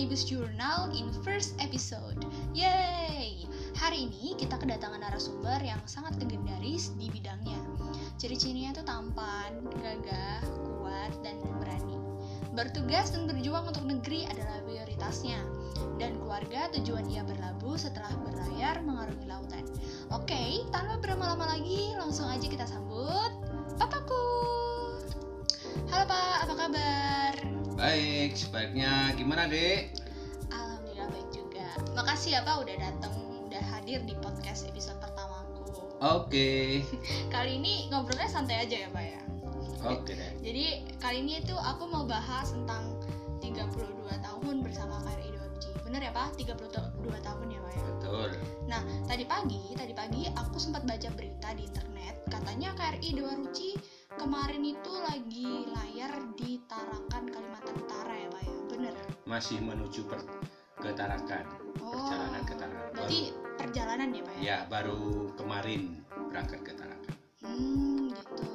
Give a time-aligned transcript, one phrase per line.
[0.00, 2.24] Omnibus Journal in first episode.
[2.56, 3.44] Yay!
[3.76, 7.60] Hari ini kita kedatangan narasumber yang sangat legendaris di bidangnya.
[8.16, 10.40] Ciri-cirinya tuh tampan, gagah,
[10.80, 12.00] kuat, dan pemberani.
[12.56, 15.36] Bertugas dan berjuang untuk negeri adalah prioritasnya.
[16.00, 19.68] Dan keluarga tujuan dia berlabuh setelah berlayar mengarungi lautan.
[20.16, 23.36] Oke, tanpa berlama-lama lagi, langsung aja kita sambut
[23.76, 24.24] Papaku.
[25.92, 27.29] Halo Pak, apa kabar?
[27.80, 29.96] Baik, sebaiknya gimana dek?
[30.52, 31.64] Alhamdulillah baik juga.
[31.96, 33.14] Makasih ya Pak udah datang,
[33.48, 35.64] udah hadir di podcast episode pertamaku.
[36.04, 36.84] Oke,
[37.34, 39.20] Kali ini ngobrolnya santai aja ya Pak ya.
[39.80, 40.32] oke deh.
[40.44, 43.00] Jadi kali ini tuh aku mau bahas tentang
[43.40, 43.72] 32
[44.12, 45.32] tahun bersama KRI
[45.64, 46.36] 2 Bener ya Pak?
[46.36, 47.82] 32 tahun ya Pak ya?
[47.96, 48.30] Betul.
[48.68, 53.72] Nah, tadi pagi, tadi pagi aku sempat baca berita di internet, katanya KRI Dewa Ruci
[54.18, 58.54] kemarin itu lagi layar di Tarakan, Kalimantan Utara ya, Pak ya?
[58.70, 58.94] Bener?
[59.28, 60.26] Masih menuju per
[60.80, 61.44] ke Tarakan,
[61.84, 62.80] Oh, perjalanan ke Tarakan.
[62.80, 63.20] Baru, berarti
[63.60, 64.40] perjalanan ya, Pak ya?
[64.40, 65.00] ya baru
[65.36, 65.82] kemarin
[66.32, 67.14] berangkat ke Tarakan.
[67.44, 68.48] Hmm, gitu.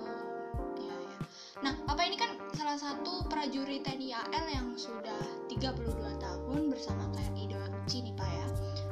[0.82, 1.18] Iya, ya.
[1.62, 7.46] Nah, Papa ini kan salah satu prajurit TNI AL yang sudah 32 tahun bersama KRI
[7.54, 8.48] Ruci nih, Pak ya.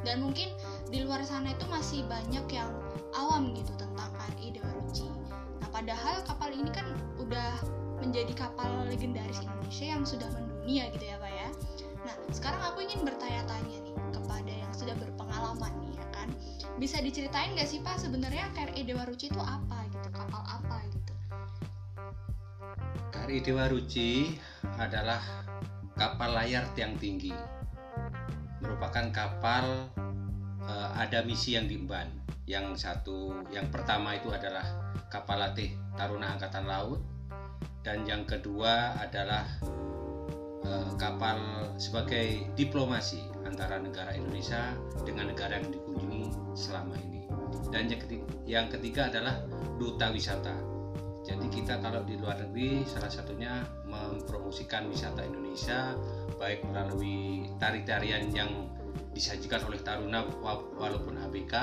[0.05, 0.53] Dan mungkin
[0.93, 2.69] di luar sana itu masih banyak yang
[3.17, 4.72] awam gitu tentang KRI Dewa
[5.73, 6.85] padahal kapal ini kan
[7.17, 7.57] udah
[7.97, 11.49] menjadi kapal legendaris Indonesia yang sudah mendunia gitu ya, Pak ya.
[12.05, 16.29] Nah, sekarang aku ingin bertanya-tanya nih kepada yang sudah berpengalaman nih ya kan.
[16.77, 21.13] Bisa diceritain gak sih Pak sebenarnya KRI Dewa Ruci itu apa gitu, kapal apa gitu?
[23.09, 24.37] KRI Dewa Ruci
[24.77, 25.23] adalah
[25.97, 27.33] kapal layar tiang tinggi.
[28.59, 29.89] Merupakan kapal
[30.67, 32.11] eh, ada misi yang diemban.
[32.43, 34.82] Yang satu, yang pertama itu adalah
[35.13, 36.97] kapal latih Taruna Angkatan Laut
[37.85, 39.45] dan yang kedua adalah
[40.65, 44.73] eh, kapal sebagai diplomasi antara negara Indonesia
[45.05, 47.29] dengan negara yang dikunjungi selama ini.
[47.69, 49.45] Dan yang ketiga, yang ketiga adalah
[49.77, 50.57] duta wisata.
[51.23, 55.95] Jadi kita kalau di luar negeri salah satunya mempromosikan wisata Indonesia
[56.35, 58.67] baik melalui tari-tarian yang
[59.13, 61.53] disajikan oleh Taruna wa- walaupun ABK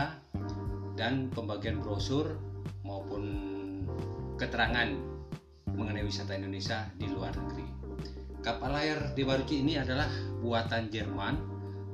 [0.97, 2.50] dan pembagian brosur
[2.83, 3.23] maupun
[4.41, 4.89] keterangan
[5.77, 7.67] mengenai wisata Indonesia di luar negeri.
[8.41, 10.09] Kapal layar Dewa Ruci ini adalah
[10.41, 11.37] buatan Jerman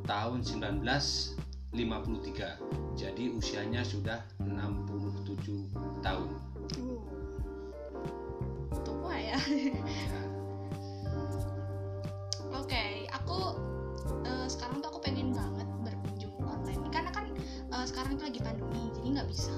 [0.07, 1.75] tahun 1953.
[2.95, 5.67] Jadi usianya sudah 67
[6.07, 6.29] tahun.
[6.79, 7.03] Uh,
[8.87, 9.39] tua ya.
[9.43, 10.23] Ya,
[12.55, 13.39] Oke, aku
[14.23, 17.27] eh, sekarang tuh aku pengen banget berkunjung online karena kan
[17.75, 19.55] eh, sekarang itu lagi pandemi, jadi nggak bisa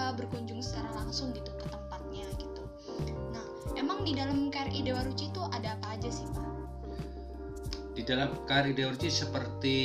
[0.00, 2.62] eh, berkunjung secara langsung gitu ke tempatnya gitu.
[3.36, 3.44] Nah,
[3.76, 6.48] emang di dalam KRI Dewa Ruci itu ada apa aja sih pak?
[7.92, 9.76] Di dalam KRI Dewa Ruci seperti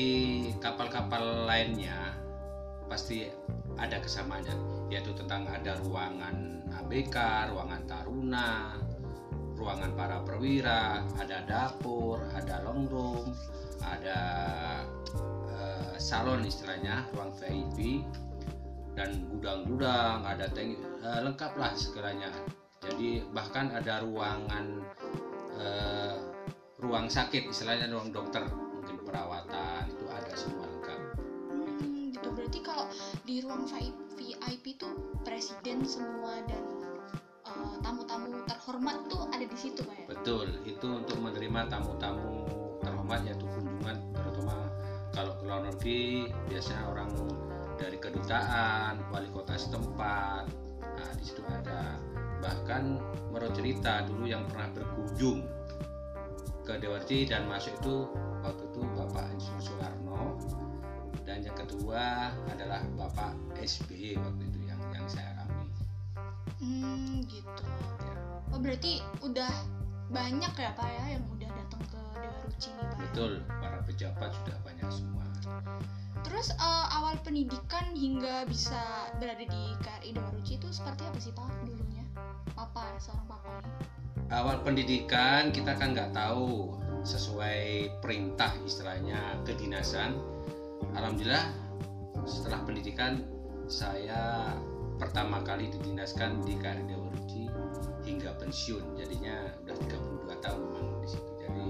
[0.63, 2.15] kapal-kapal lainnya
[2.87, 3.27] pasti
[3.75, 7.17] ada kesamaannya yaitu tentang ada ruangan ABK,
[7.51, 8.77] ruangan Taruna,
[9.57, 13.33] ruangan para perwira, ada dapur, ada long room,
[13.81, 14.19] ada
[15.49, 18.05] eh, salon istilahnya, ruang VIP
[18.95, 22.31] dan gudang-gudang, ada tank eh, lengkap lah segalanya.
[22.79, 24.79] Jadi bahkan ada ruangan
[25.59, 26.15] eh,
[26.79, 30.99] ruang sakit istilahnya ruang dokter mungkin perawatan itu ada semua lengkap.
[31.51, 32.87] Hmm, gitu berarti kalau
[33.27, 33.67] di ruang
[34.15, 36.63] VIP tuh presiden semua dan
[37.43, 40.05] eh, tamu-tamu terhormat tuh ada di situ pak ya?
[40.07, 42.47] Betul, itu untuk menerima tamu-tamu
[42.79, 44.55] terhormat yaitu kunjungan terutama
[45.15, 47.09] kalau ke luar negeri biasanya orang
[47.75, 50.47] dari kedutaan, wali kota setempat.
[50.81, 51.99] Nah, di situ ada
[52.39, 52.99] bahkan
[53.31, 55.43] menurut cerita dulu yang pernah berkunjung
[56.65, 58.09] ke Dewarti dan masuk itu
[58.41, 60.23] waktu itu Bapak Insinyur Soekarno
[61.25, 65.67] dan yang kedua adalah Bapak SBY waktu itu yang yang saya alami.
[66.61, 67.65] Hmm, gitu.
[68.01, 68.15] Ya.
[68.53, 69.51] Oh berarti udah
[70.09, 72.97] banyak ya pak ya yang udah datang ke Dewa Ruci nih pak?
[73.09, 75.25] Betul, para pejabat sudah banyak semua.
[76.25, 78.81] Terus eh, awal pendidikan hingga bisa
[79.21, 82.01] berada di KRI Dewa Ruci itu seperti apa sih pak dulunya?
[82.57, 83.71] Papa seorang papa ini.
[84.33, 86.73] awal pendidikan kita kan nggak tahu
[87.05, 90.17] sesuai perintah istilahnya kedinasan
[90.97, 91.45] alhamdulillah
[92.25, 93.21] setelah pendidikan
[93.69, 94.57] saya
[94.97, 97.45] pertama kali didinaskan di KRI Dewa Ruci
[98.01, 99.75] hingga pensiun jadinya udah
[100.25, 101.65] 32 tahun memang di situ jadi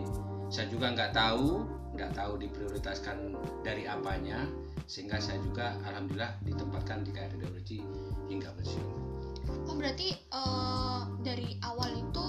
[0.47, 3.33] saya juga nggak tahu nggak tahu diprioritaskan
[3.63, 4.43] dari apanya
[4.85, 7.79] sehingga saya juga alhamdulillah ditempatkan di KRI Ruci
[8.29, 9.15] hingga pensiun
[9.65, 12.27] Oh berarti eh, dari awal itu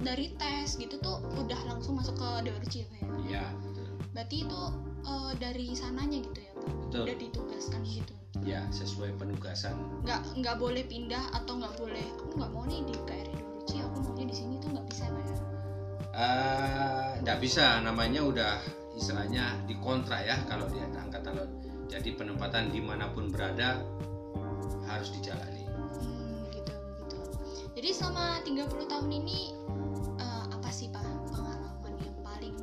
[0.00, 3.04] dari tes gitu tuh udah langsung masuk ke Dewarci ya ya?
[3.28, 3.88] Iya, betul.
[4.14, 4.60] Berarti itu
[5.04, 6.64] eh, dari sananya gitu ya Pak?
[6.88, 7.02] Betul.
[7.08, 8.14] Udah ditugaskan gitu.
[8.46, 9.74] Ya, sesuai penugasan.
[10.04, 13.96] Nggak nggak boleh pindah atau nggak boleh aku nggak mau nih di KRI Dewarci, aku
[14.04, 15.36] maunya di sini tuh nggak bisa Pak ya?
[16.18, 18.54] Eh, nggak bisa, namanya udah
[18.98, 21.50] istilahnya dikontrak ya kalau di angkatan laut.
[21.88, 23.80] Jadi penempatan di mana pun berada
[24.84, 25.64] harus dijalani.
[26.02, 27.18] Hmm, gitu gitu.
[27.78, 29.54] Jadi selama 30 tahun ini
[30.18, 32.54] eh, apa sih Pak pengalaman yang paling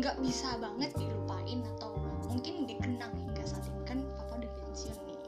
[0.00, 1.94] nggak bisa banget dilupain atau
[2.32, 5.20] mungkin dikenang hingga saat ini kan Papa udah pensiun nih.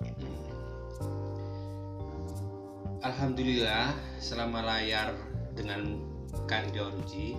[3.05, 5.13] Alhamdulillah selama layar
[5.53, 6.01] dengan
[6.55, 7.39] Uji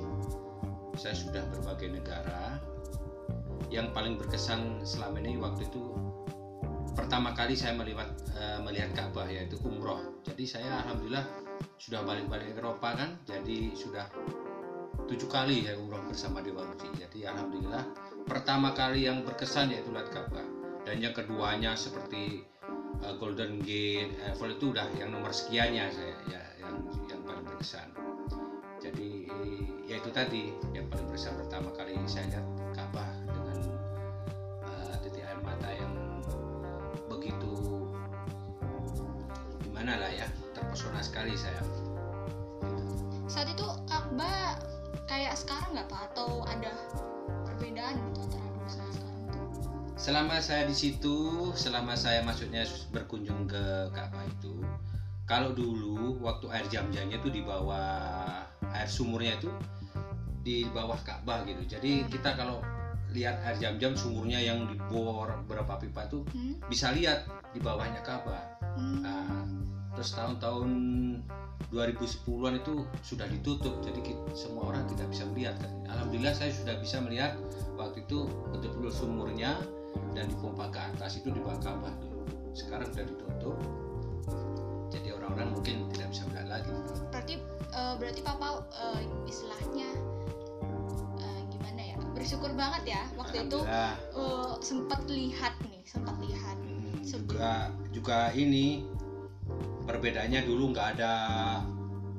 [0.96, 2.58] saya sudah berbagai negara
[3.74, 5.96] yang paling berkesan selama ini waktu itu
[6.96, 8.08] pertama kali saya melihat
[8.40, 10.00] eh, melihat Ka'bah yaitu umroh.
[10.24, 11.26] Jadi saya alhamdulillah
[11.76, 14.08] sudah balik-balik Eropa kan jadi sudah
[15.06, 17.84] tujuh kali saya umroh bersama Dewa Uji jadi alhamdulillah
[18.26, 20.46] pertama kali yang berkesan yaitu lihat Ka'bah.
[20.86, 22.46] Dan yang keduanya seperti
[23.02, 26.78] uh, Golden Gate, Eiffel itu udah yang nomor sekiannya saya ya yang
[27.10, 27.90] yang paling berkesan.
[28.78, 29.26] Jadi
[29.90, 32.46] ya itu tadi yang paling berkesan pertama kali saya lihat
[39.86, 40.26] gimana lah ya
[40.58, 41.62] terpesona sekali saya.
[43.30, 44.58] Saat itu Ka'bah
[45.06, 46.74] kayak sekarang nggak Pak atau ada
[47.46, 49.46] perbedaan gitu antara dulu sama sekarang tuh?
[49.94, 51.18] Selama saya di situ,
[51.54, 54.58] selama saya maksudnya berkunjung ke Ka'bah itu,
[55.30, 58.42] kalau dulu waktu air jam-jamnya itu di bawah
[58.74, 59.54] air sumurnya itu
[60.42, 61.62] di bawah Ka'bah gitu.
[61.78, 62.58] Jadi kita kalau
[63.14, 66.58] lihat air jam-jam sumurnya yang dibor berapa pipa itu Hmm?
[66.74, 68.58] bisa lihat di bawahnya Ka'bah.
[68.82, 69.06] Hmm.
[69.06, 69.65] Nah,
[69.96, 70.70] terus tahun-tahun
[71.72, 75.56] 2010-an itu sudah ditutup, jadi ki- semua orang tidak bisa melihat.
[75.58, 75.72] kan.
[75.90, 77.40] Alhamdulillah saya sudah bisa melihat
[77.76, 79.60] waktu itu betul-betul sumurnya
[80.12, 82.24] dan dipompa ke atas itu di bawah Ka'bah dulu.
[82.52, 83.56] Sekarang sudah ditutup,
[84.92, 86.72] jadi orang-orang mungkin tidak bisa melihat lagi.
[87.12, 87.36] Berarti
[87.72, 89.90] eh, berarti Papa eh, istilahnya
[91.20, 91.96] eh, gimana ya?
[92.16, 93.96] Bersyukur banget ya waktu itu eh,
[94.60, 96.56] sempat lihat nih, sempat lihat.
[96.60, 98.84] Hmm, juga juga ini
[99.86, 101.12] perbedaannya dulu nggak ada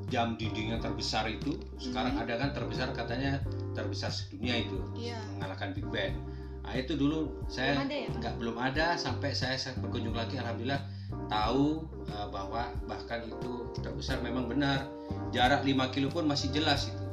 [0.06, 2.22] jam dinding yang terbesar itu sekarang Mhm.
[2.22, 3.42] ada kan terbesar katanya
[3.74, 5.18] terbesar sedunia itu Iya.
[5.34, 6.14] mengalahkan Big Ben
[6.62, 10.82] nah itu dulu saya ya, nggak belum ada sampai saya, berkunjung lagi alhamdulillah
[11.28, 14.90] tahu uh, bahwa bahkan itu terbesar memang benar
[15.30, 17.04] jarak 5 kilo pun masih jelas itu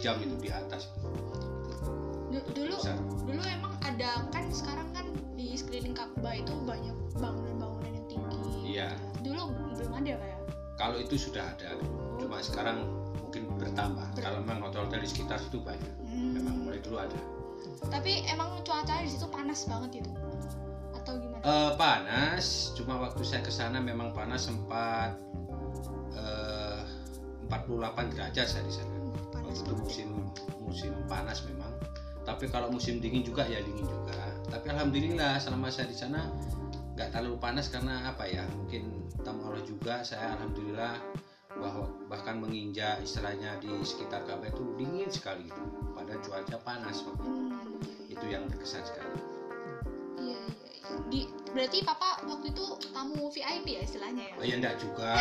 [0.00, 1.06] jam itu di atas itu
[2.28, 2.98] Du- dulu Terbesar.
[3.22, 7.55] dulu emang ada kan sekarang kan di sekeliling Ka'bah itu banyak bangunan-bangunan
[9.96, 10.38] ada kayak.
[10.76, 11.88] kalau itu sudah ada dulu.
[12.18, 12.84] cuma sekarang
[13.18, 16.32] mungkin bertambah kalau memang hotel-hotel di sekitar situ banyak Hmm.
[16.32, 17.18] memang mulai dulu ada
[17.82, 20.10] Tapi emang cuacanya di situ panas banget itu.
[20.92, 21.42] Atau gimana?
[21.42, 25.18] Eh, panas cuma waktu saya ke sana memang panas sempat
[26.12, 26.82] eh,
[27.46, 29.82] 48 derajat saya di sana Hmm, waktu itu banget.
[29.82, 30.08] musim
[30.58, 31.70] musim panas memang
[32.22, 36.26] tapi kalau musim dingin juga ya dingin juga tapi alhamdulillah selama saya di sana
[36.96, 38.88] nggak terlalu panas karena apa ya mungkin
[39.20, 40.96] tamu Allah juga saya alhamdulillah
[41.52, 47.24] bahwa bahkan menginjak istilahnya di sekitar Ka'bah itu dingin sekali itu pada cuaca panas waktu
[47.24, 47.32] itu.
[47.32, 49.12] Hmm, itu yang berkesan sekali
[50.20, 50.96] iya iya iya.
[51.08, 51.20] Di
[51.52, 54.34] berarti papa waktu itu tamu VIP ya istilahnya ya?
[54.36, 55.12] Oh ya enggak juga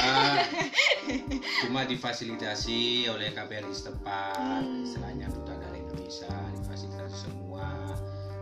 [1.64, 4.84] cuma difasilitasi oleh KBRI setempat Hmm.
[4.84, 7.68] istilahnya duta dari Indonesia difasilitasi semua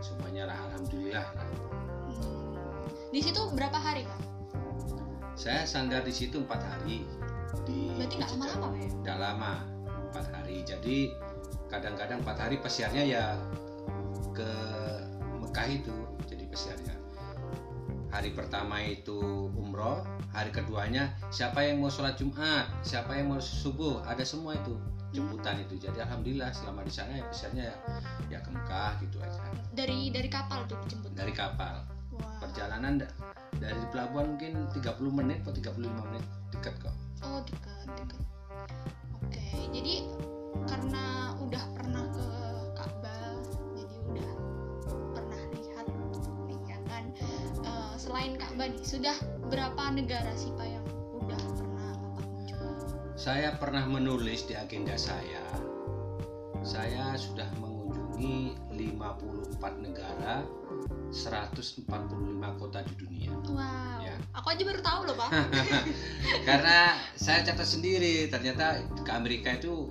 [0.00, 1.43] semuanya lah alhamdulillah lah.
[3.14, 4.18] Di situ berapa hari pak?
[5.38, 7.06] saya sandar di situ empat hari.
[7.62, 8.90] Di Berarti nggak lama-lama pak ya?
[9.06, 9.52] Nggak lama
[10.10, 10.56] empat hari.
[10.66, 10.96] Jadi
[11.70, 13.24] kadang-kadang empat hari pesiarnya ya
[14.34, 14.50] ke
[15.38, 15.94] Mekah itu
[16.26, 16.94] jadi pesiarnya.
[18.10, 20.02] Hari pertama itu umroh
[20.34, 24.74] hari keduanya siapa yang mau sholat Jumat siapa yang mau subuh ada semua itu
[25.14, 25.78] jemputan itu.
[25.78, 27.76] Jadi alhamdulillah selama di sana ya pesiarnya ya,
[28.26, 29.38] ya ke Mekah gitu aja.
[29.70, 31.14] Dari dari kapal tuh dijemput?
[31.14, 31.93] dari kapal
[32.42, 33.14] Perjalanan da-
[33.58, 36.94] dari pelabuhan mungkin 30 menit atau 35 menit dekat kok
[37.24, 38.20] Oh dekat dekat.
[39.16, 39.40] Oke,
[39.72, 40.04] jadi
[40.68, 42.26] karena udah pernah ke
[42.76, 43.32] Ka'bah,
[43.72, 44.30] jadi udah
[45.16, 45.86] pernah lihat
[46.44, 47.04] nih ya kan.
[47.64, 49.16] Eh, selain Ka'bah nih, sudah
[49.48, 50.84] berapa negara sih pak yang
[51.16, 53.16] udah pernah bapak kunjungi?
[53.16, 55.44] Saya pernah menulis di agenda saya,
[56.60, 60.44] saya sudah mengunjungi 54 negara,
[61.14, 61.86] 145
[62.58, 63.30] kota di dunia.
[63.46, 64.14] Wow, Ya.
[64.34, 65.30] aku aja baru tahu loh pak.
[66.48, 69.88] Karena saya catat sendiri, ternyata ke Amerika itu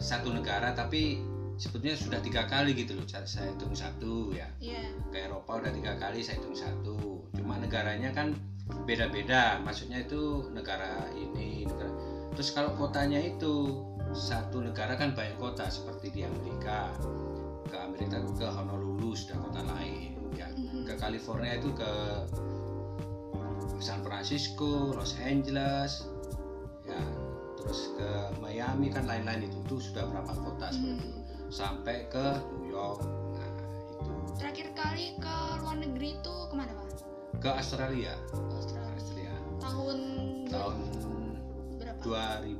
[0.00, 1.20] satu negara tapi
[1.60, 4.80] sebetulnya sudah tiga kali gitu loh saya saya hitung satu ya Iya.
[5.12, 8.32] ke Eropa udah tiga kali saya hitung satu cuma negaranya kan
[8.88, 11.92] beda-beda maksudnya itu negara ini negara
[12.32, 13.76] terus kalau kotanya itu
[14.16, 16.96] satu negara kan banyak kota seperti di Amerika
[17.68, 20.48] ke Amerika ke Honolulu sudah kota lain ya
[20.82, 21.92] ke California itu ke
[23.78, 26.08] San Francisco Los Angeles
[26.84, 27.00] ya
[27.56, 31.48] terus ke Miami kan lain-lain itu itu sudah berapa kota seperti itu Hmm.
[31.50, 33.00] sampai ke New York
[33.34, 33.60] nah itu
[34.36, 36.88] Terakhir kali ke luar negeri itu ke mana pak?
[37.38, 38.14] ke Australia
[38.50, 38.92] Australia.
[38.94, 39.98] Australia Tahun
[40.48, 40.76] tahun
[41.76, 42.00] berapa?
[42.00, 42.56] 2000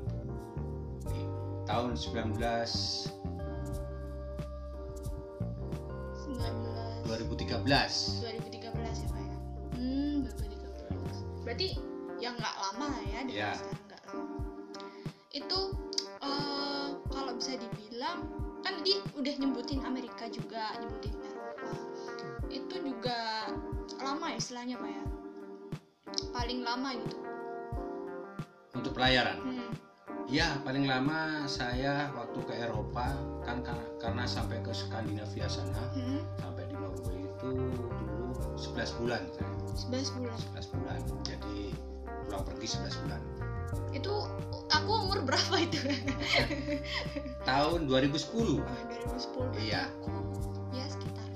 [1.08, 1.26] eh,
[1.64, 3.19] tahun 19
[7.50, 9.36] 2013 2013 ya pak ya?
[9.74, 11.42] Hmm 2013.
[11.42, 11.68] Berarti
[12.20, 13.50] ya nggak lama lah ya di Iya.
[13.54, 14.26] sekarang nggak lama.
[15.30, 15.58] Itu
[16.20, 18.18] eh, kalau bisa dibilang
[18.60, 21.72] kan tadi udah nyebutin Amerika juga nyebutin Eropa.
[22.46, 23.48] Itu juga
[23.98, 25.04] lama ya istilahnya pak ya?
[26.30, 27.16] Paling lama gitu.
[28.70, 29.72] untuk pelayaran Hmm.
[30.24, 36.22] ya paling lama saya waktu ke Eropa kan karena, karena sampai ke Skandinavia sana Hmm.
[36.38, 36.59] sampai
[37.40, 37.88] itu dulu
[38.60, 39.48] 11 bulan saya
[39.88, 40.36] 11 bulan.
[40.60, 41.58] 11 bulan jadi
[42.28, 43.20] pulang pergi 11 bulan
[43.90, 44.12] Itu
[44.68, 45.78] aku umur berapa itu?
[47.42, 48.82] tahun 2010 Ah,
[49.16, 49.82] 2010 berarti Iya.
[49.88, 50.10] aku
[50.70, 51.28] ya sekitar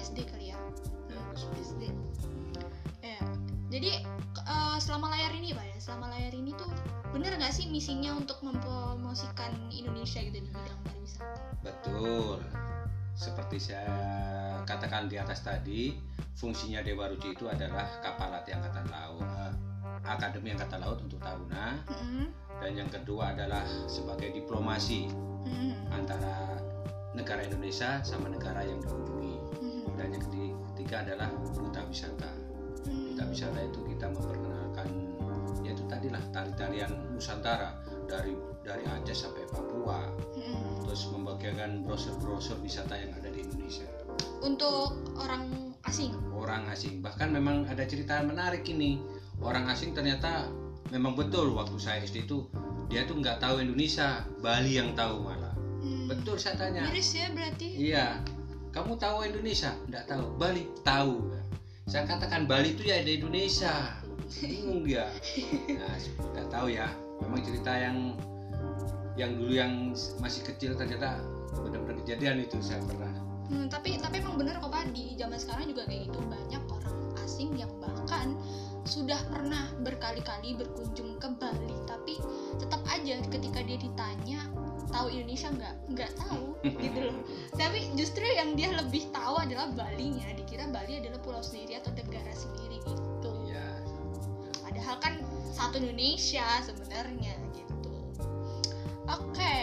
[0.00, 0.58] SD kali ya
[1.36, 1.84] SD
[3.02, 3.20] ya
[3.68, 3.90] jadi
[4.40, 6.70] eh, selama layar ini pak ya selama layar ini tuh
[7.12, 12.40] bener nggak sih misinya untuk mempromosikan Indonesia gitu di bidang pariwisata Betul.
[13.20, 14.00] Seperti saya
[14.64, 15.92] katakan di atas tadi,
[16.40, 19.52] fungsinya Dewa Ruci itu adalah kapal latih angkatan laut, eh,
[20.00, 22.32] Akademi Angkatan Laut untuk Taruna, Mm-mm.
[22.56, 25.12] dan yang kedua adalah sebagai diplomasi
[25.44, 25.92] Mm-mm.
[25.92, 26.56] antara
[27.12, 29.34] negara Indonesia sama negara yang dikunjungi.
[29.60, 29.84] Mm-mm.
[30.00, 32.32] Dan yang keti- ketiga adalah duta wisata.
[32.88, 33.12] Mm-mm.
[33.12, 34.88] Duta wisata itu kita memperkenalkan,
[35.60, 37.76] yaitu tadilah tari-tarian Nusantara
[38.08, 38.32] dari
[38.64, 40.08] dari Aceh sampai Papua.
[40.90, 43.86] Terus membagikan brosur-brosur wisata yang ada di Indonesia.
[44.42, 48.98] untuk orang asing Orang asing, bahkan memang ada cerita menarik ini.
[49.38, 50.50] Orang asing ternyata
[50.90, 52.50] memang betul waktu saya SD itu
[52.90, 55.54] dia tuh nggak tahu Indonesia, Bali yang tahu malah.
[55.78, 56.10] Mm.
[56.10, 56.90] Betul saya tanya.
[56.90, 58.06] miris ya berarti Iya,
[58.74, 59.70] kamu tahu Indonesia?
[59.86, 60.24] Nggak tahu.
[60.42, 61.30] Bali tahu.
[61.86, 63.94] Saya katakan Bali itu ya di Indonesia.
[64.42, 65.06] Bingung dia.
[65.70, 65.94] Nah,
[66.34, 66.90] nggak tahu ya.
[67.22, 68.18] Memang cerita yang
[69.18, 69.72] yang dulu yang
[70.22, 71.18] masih kecil ternyata
[71.54, 73.10] benar-benar kejadian itu saya pernah.
[73.50, 74.94] Hmm, tapi tapi emang bener kok pak.
[74.94, 76.18] Di zaman sekarang juga kayak gitu.
[76.30, 78.38] Banyak orang asing yang bahkan
[78.86, 82.16] sudah pernah berkali-kali berkunjung ke Bali tapi
[82.58, 84.40] tetap aja ketika dia ditanya
[84.90, 85.74] tahu Indonesia nggak?
[85.94, 86.46] Nggak tahu
[86.86, 87.18] gitu loh.
[87.58, 90.30] Tapi justru yang dia lebih tahu adalah Balinya.
[90.34, 93.30] Dikira Bali adalah pulau sendiri atau negara sendiri gitu.
[93.50, 93.66] Iya.
[94.62, 95.14] padahal kan
[95.50, 97.69] satu Indonesia sebenarnya gitu
[99.18, 99.56] oke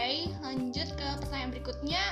[0.44, 2.02] lanjut ke pertanyaan berikutnya.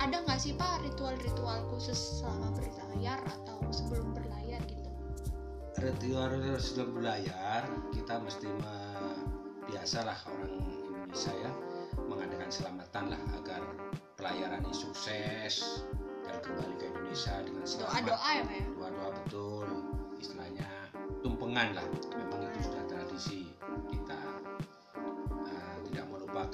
[0.00, 4.90] Ada nggak sih pak ritual-ritual khusus selama berlayar atau sebelum berlayar gitu?
[5.78, 7.62] Ritual sebelum berlayar
[7.94, 9.24] kita mesti me-
[9.70, 11.50] biasalah orang Indonesia ya
[12.04, 13.62] mengadakan selamatan lah agar
[14.18, 15.84] pelayaran ini sukses
[16.24, 18.02] dan kembali ke Indonesia dengan doa selamat.
[18.08, 18.64] doa ya pak ya?
[18.72, 19.66] Doa-doa betul
[20.20, 20.68] istilahnya
[21.20, 21.84] tumpengan lah.
[22.12, 23.43] Memang itu sudah tradisi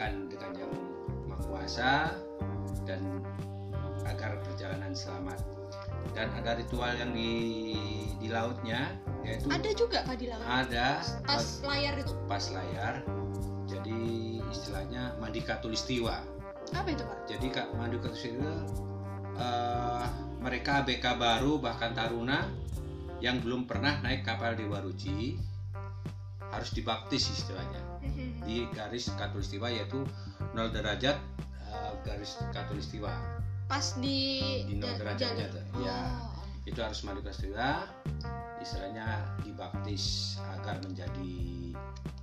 [0.01, 0.73] melupakan dengan yang
[1.29, 1.91] maha kuasa
[2.89, 3.21] dan
[4.09, 5.45] agar perjalanan selamat.
[6.17, 7.77] Dan ada ritual yang di
[8.17, 10.41] di lautnya yaitu ada juga pak di laut.
[10.41, 12.13] Ada pas layar itu?
[12.25, 13.05] pas layar.
[13.69, 14.01] Jadi
[14.49, 16.25] istilahnya mandi katulistiwa
[16.73, 17.19] apa itu pak?
[17.29, 18.53] Jadi kak mandi katulistiwa
[19.37, 20.05] eh,
[20.41, 22.49] mereka ABK baru bahkan taruna
[23.21, 25.37] yang belum pernah naik kapal Dewa Ruci
[26.49, 27.90] harus dibaptis istilahnya
[28.43, 30.03] di garis katulistiwa yaitu
[30.51, 31.17] 0 derajat
[31.63, 33.13] eh, garis katulistiwa
[33.65, 34.19] pas di
[34.65, 35.55] Di nol ja- derajatnya jalur.
[35.55, 35.99] tuh, iya.
[36.19, 36.43] Oh.
[36.65, 37.87] itu harus mandi katulistiwa
[38.59, 39.07] istilahnya
[39.41, 41.33] dibaptis agar menjadi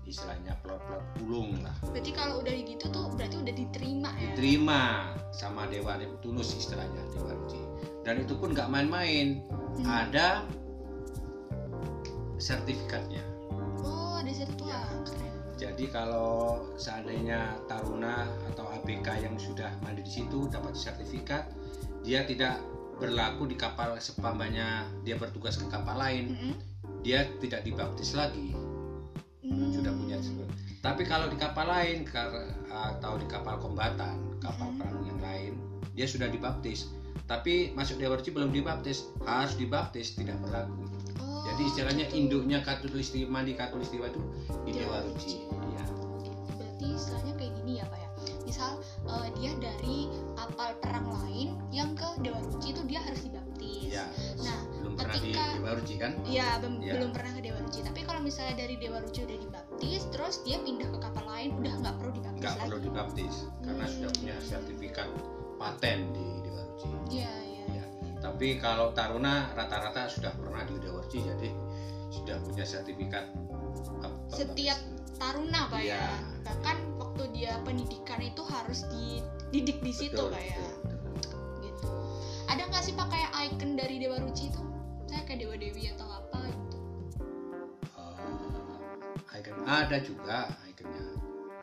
[0.04, 4.82] istilahnya pelot-pelot ulung lah berarti kalau udah gitu tuh berarti udah diterima ya diterima
[5.32, 7.60] sama dewa tulus istilahnya dewa ruci
[8.04, 9.42] dan itu pun nggak main-main
[9.78, 9.86] Hmm.
[9.86, 10.42] ada
[12.38, 13.22] sertifikatnya
[13.82, 14.67] oh ada sertifikat Ya.
[15.58, 21.50] Jadi kalau seandainya taruna atau ABK yang sudah mandi di situ dapat sertifikat
[22.06, 22.62] dia tidak
[23.02, 26.54] berlaku di kapal sepambanya dia bertugas ke kapal lain Mm-mm.
[27.02, 28.54] dia tidak dibaptis lagi
[29.48, 29.72] Hmm.
[29.72, 30.20] sudah punya.
[30.84, 32.04] Tapi kalau di kapal lain
[32.68, 34.78] atau di kapal kombatan, kapal Mhm.
[34.78, 35.54] perang yang lain,
[35.96, 36.92] dia sudah dibaptis.
[37.28, 40.84] Tapi masuk Dewa Ruci belum dibaptis, harus dibaptis tidak berlaku.
[41.58, 44.22] Jadi istilahnya induknya Katulistiwa mandi Katulistiwa itu
[44.62, 45.42] di Dewa Dewa Ruci.
[45.50, 45.84] Iya.
[46.54, 48.10] berarti istilahnya kayak gini ya pak ya
[48.46, 48.70] misal
[49.10, 49.98] eh, dia dari
[50.38, 54.06] kapal perang lain yang ke Dewa Ruci itu dia harus dibaptis Iya.
[54.38, 56.12] Nah, belum pernah di ketika- Dewa Ruci kan?
[56.22, 56.94] Iya, Iya.
[56.94, 57.80] belum pernah ke Dewa Ruci.
[57.82, 61.74] Tapi kalau misalnya dari Dewa Ruci udah dibaptis, terus dia pindah ke kapal lain, udah
[61.76, 63.94] nggak perlu dibaptis Nggak perlu dibaptis karena Hmm.
[63.98, 65.08] sudah punya sertifikat
[65.58, 66.88] paten di Dewa Ruci.
[67.12, 67.57] Iya, iya.
[68.28, 71.48] Tapi kalau Taruna rata-rata sudah pernah di Dewa Ruci jadi
[72.12, 73.32] sudah punya sertifikat
[74.28, 74.76] Setiap.
[75.18, 75.98] Taruna pak ya.
[75.98, 76.08] Iya.
[76.46, 80.60] Bahkan waktu dia pendidikan itu harus dididik di situ pak ya.
[81.64, 81.88] Gitu.
[82.52, 84.62] Ada nggak sih pak kayak icon dari Dewa Ruci itu?
[85.08, 86.78] Saya kayak Dewa Dewi atau apa gitu.
[89.32, 91.06] Eh, icon ada juga ikonnya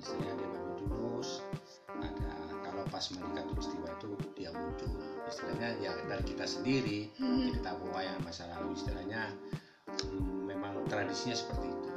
[0.03, 1.45] istilahnya Dewa Midunus
[1.95, 2.33] ada
[2.67, 7.49] kalau pas Malika Tulistiwa itu dia muncul istilahnya ya dari kita sendiri Hmm.
[7.49, 9.33] kita tahu wayang masa lalu istilahnya
[9.89, 11.91] hmm, memang tradisinya seperti itu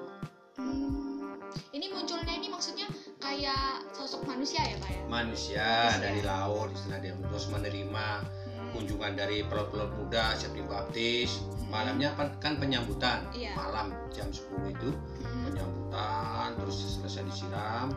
[0.58, 1.38] Hmm.
[1.70, 5.02] Ini munculnya ini maksudnya kayak sosok manusia ya pak ya?
[5.06, 6.02] manusia Manusia.
[6.02, 8.08] dari laut istilah dia terus menerima
[8.48, 8.70] Hmm.
[8.74, 13.54] kunjungan dari pelot-pelot muda siap dibaptis malamnya kan, kan penyambutan Iya.
[13.54, 14.90] malam jam 10 itu
[15.22, 15.44] Hmm.
[15.46, 17.94] penyambutan terus selesai disiram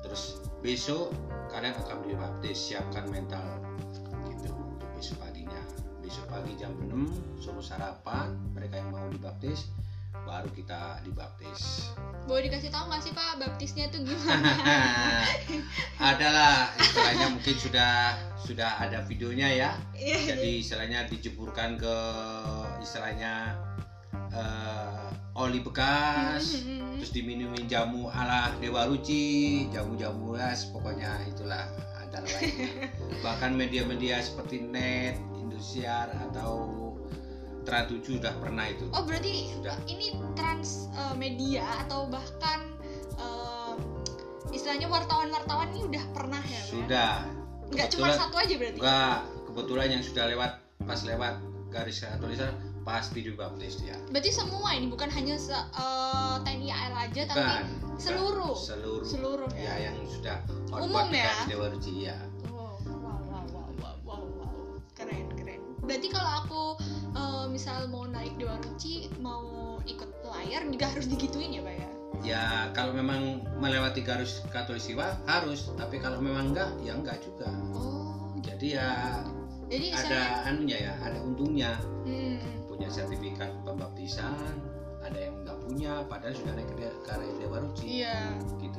[0.00, 1.14] terus besok
[1.48, 3.44] kalian akan dibaptis siapkan mental
[4.96, 5.60] besok paginya.
[6.00, 9.68] Besok pagi jam 6 suruh sarapan mereka yang mau dibaptis
[10.24, 11.92] baru kita dibaptis.
[12.26, 14.52] Boleh dikasih tahu nggak sih pak baptisnya tuh gimana?
[16.10, 19.70] adalah istilahnya mungkin sudah sudah ada videonya ya.
[19.94, 21.96] Iya, jadi istilahnya dijeburkan ke
[22.82, 23.54] istilahnya
[24.34, 26.96] eh, oli bekas Hmm.
[26.96, 31.68] terus diminumin jamu ala Dewa Ruci jamu-jamu las pokoknya itulah
[32.16, 32.68] antara lainnya
[33.24, 36.72] bahkan media-media seperti net Indosiar atau
[37.66, 42.78] Trans 7 sudah pernah itu Oh berarti sudah ini trans eh, media atau bahkan
[43.18, 43.74] eh,
[44.54, 46.62] istilahnya wartawan-wartawan ini udah pernah ya?
[46.62, 47.12] Sudah
[47.66, 48.78] Nggak cuma satu aja berarti?
[48.78, 49.18] enggak
[49.50, 50.52] kebetulan yang sudah lewat
[50.86, 51.34] pas lewat
[51.74, 52.54] garis tulisan
[52.86, 57.66] pasti dibaptis dia Berarti semua ini bukan hanya se- eh, TNI AL aja tapi bukan
[57.98, 59.74] seluruh seluruh seluruh ya.
[59.74, 60.38] ya yang sudah
[60.70, 61.34] Umum ya?
[61.50, 62.14] Dewa Ruci ya
[62.46, 64.54] Oh, wow, wow, wow, wow, wow, wow.
[64.94, 65.58] Keren, keren.
[65.82, 66.62] Berarti kalau aku
[67.10, 69.42] eh, misal mau naik Dewa Ruci, mau
[69.82, 71.88] ikut layar juga harus digituin ya, Pak ya?
[72.24, 78.34] ya kalau memang melewati garis katulistiwa harus tapi kalau memang enggak ya enggak juga Oh,
[78.40, 78.88] jadi ya
[79.68, 82.40] jadi ada anunya ya ada untungnya hmm,
[82.86, 84.30] punya sertifikat pembaptisan
[85.02, 88.30] ada yang enggak punya padahal sudah naik ke area Dewa Ruci iya.
[88.62, 88.78] gitu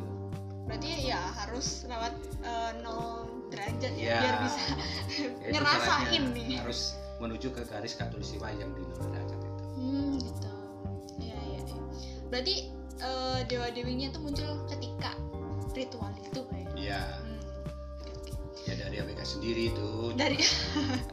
[0.63, 4.19] Berarti ya harus lewat eh, nol derajat ya, Ya.
[4.23, 4.59] biar bisa
[5.43, 6.59] Ya, ngerasain nih.
[6.59, 10.51] harus menuju ke garis katulistiwa yang di nol derajat itu Hmm, gitu.
[11.19, 11.79] Iya, iya, iya.
[12.31, 12.55] Berarti
[12.99, 15.11] eh, dewa-dewinya tuh muncul ketika
[15.75, 16.95] ritual itu, Pak ya?
[16.95, 17.39] ya Hmm.
[18.63, 20.39] ya dari ABK sendiri itu Dari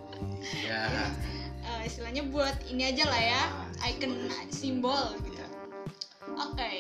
[0.67, 1.11] ya eh,
[1.85, 3.43] istilahnya buat ini aja lah ya,
[3.81, 4.13] Ah, icon
[4.49, 5.37] simbol gitu.
[5.39, 5.49] ya.
[6.35, 6.73] Oke,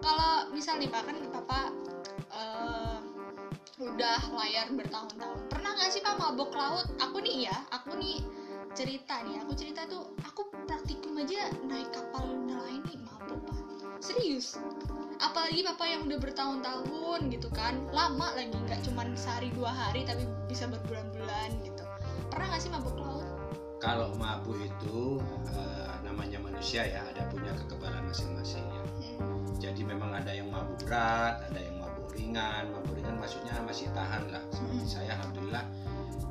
[0.00, 1.66] kalau misal nih pak kan bapak
[2.32, 2.98] eh,
[3.76, 6.88] udah layar bertahun-tahun, pernah nggak sih pak mabok laut?
[7.00, 8.24] Aku nih ya, aku nih
[8.72, 13.58] cerita nih, aku cerita tuh, aku praktikum aja naik kapal nelayan nih mabok pak,
[14.00, 14.56] serius.
[15.20, 20.24] Apalagi bapak yang udah bertahun-tahun gitu kan, lama lagi nggak cuman sehari dua hari tapi
[20.48, 21.84] bisa berbulan-bulan gitu.
[22.32, 23.35] Pernah nggak sih mabok laut?
[23.76, 25.20] Kalau mabuk itu
[25.52, 29.44] eh, namanya manusia ya ada punya kekebalan masing-masing ya Hmm.
[29.60, 34.24] jadi memang ada yang mabuk berat ada yang mabuk ringan mabuk ringan maksudnya masih tahan
[34.32, 34.88] lah seperti Hmm.
[34.88, 35.64] saya alhamdulillah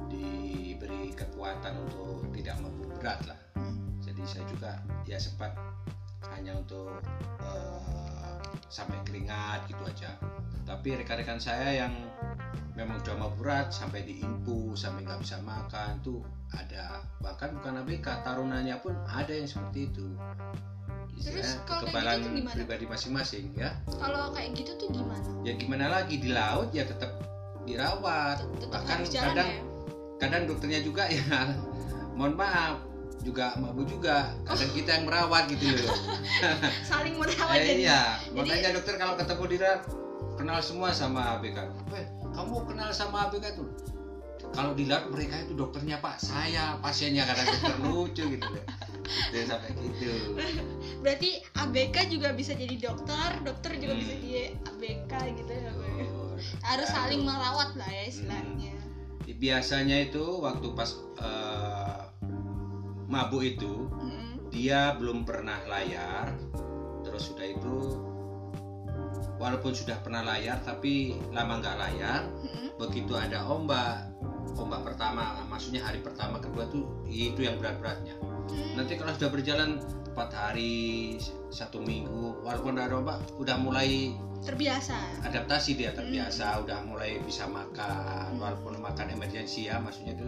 [0.10, 3.78] diberi kekuatan untuk tidak mabuk berat lah Hmm.
[4.02, 4.72] jadi saya juga
[5.06, 5.54] ya sempat
[6.34, 6.90] hanya untuk
[7.46, 10.18] eh, sampai keringat gitu aja
[10.66, 11.94] tapi rekan-rekan saya yang
[12.76, 16.20] memang udah mabuk berat sampai diimpu sampai nggak bisa makan tuh
[16.52, 17.00] ada.
[17.24, 20.08] Bahkan bukan ABK tarunanya pun ada yang seperti itu.
[21.16, 22.56] Terus Istilahnya kalau kayak kekebalan gitu tuh gimana?
[22.60, 23.70] pribadi masing-masing ya.
[23.88, 25.30] Kalau kayak gitu tuh gimana?
[25.48, 27.12] ya gimana lagi di laut ya tetap
[27.64, 28.44] dirawat.
[28.44, 29.62] Tetap bahkan harus jalan kadang ya?
[30.16, 31.24] kadang dokternya juga ya
[32.20, 32.84] mohon maaf
[33.24, 34.36] juga mabuk juga.
[34.44, 35.96] Kadang kita yang merawat gitu loh
[36.92, 38.04] saling merawat eh, jadi iya.
[38.36, 39.82] Makanya dokter kalau ketemu di darat
[40.36, 41.58] kenal semua sama ABK
[41.90, 43.69] Weh, kamu kenal sama ABK tuh
[44.52, 48.65] kalau di laut mereka itu dokternya pak saya pasiennya kadang dokter lucu gitu loh
[49.30, 50.34] Dia sampai gitu.
[51.00, 54.02] berarti ABK juga bisa jadi dokter dokter juga Hmm.
[54.02, 54.34] bisa jadi
[54.65, 55.71] ABK gitu ya ya?
[55.71, 56.36] Betul.
[56.62, 56.95] harus Aduh.
[56.95, 58.74] saling merawat lah ya istilahnya
[59.36, 62.02] Biasanya itu waktu pas eh,
[63.06, 64.48] mabuk itu Mm-mm.
[64.48, 66.32] dia belum pernah layar
[67.04, 67.76] terus sudah itu
[69.38, 72.21] walaupun sudah pernah layar tapi lama nggak layar.
[72.41, 72.69] Mm-mm.
[72.76, 74.12] begitu ada ombak
[74.56, 78.15] ombak pertama maksudnya hari pertama kedua tuh itu yang berat-beratnya.
[78.52, 78.78] Mm.
[78.80, 79.80] nanti kalau sudah berjalan
[80.15, 81.15] empat hari
[81.52, 84.95] satu minggu walaupun ada ombak udah mulai terbiasa.
[85.28, 90.24] adaptasi dia terbiasa udah mulai bisa makan walaupun makan emergensi ya maksudnya itu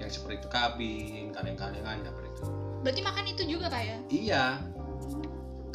[0.00, 2.44] yang seperti itu kabin kaleng-kalengan seperti itu.
[2.80, 3.96] Berarti makan itu juga pak ya?
[4.08, 4.44] Iya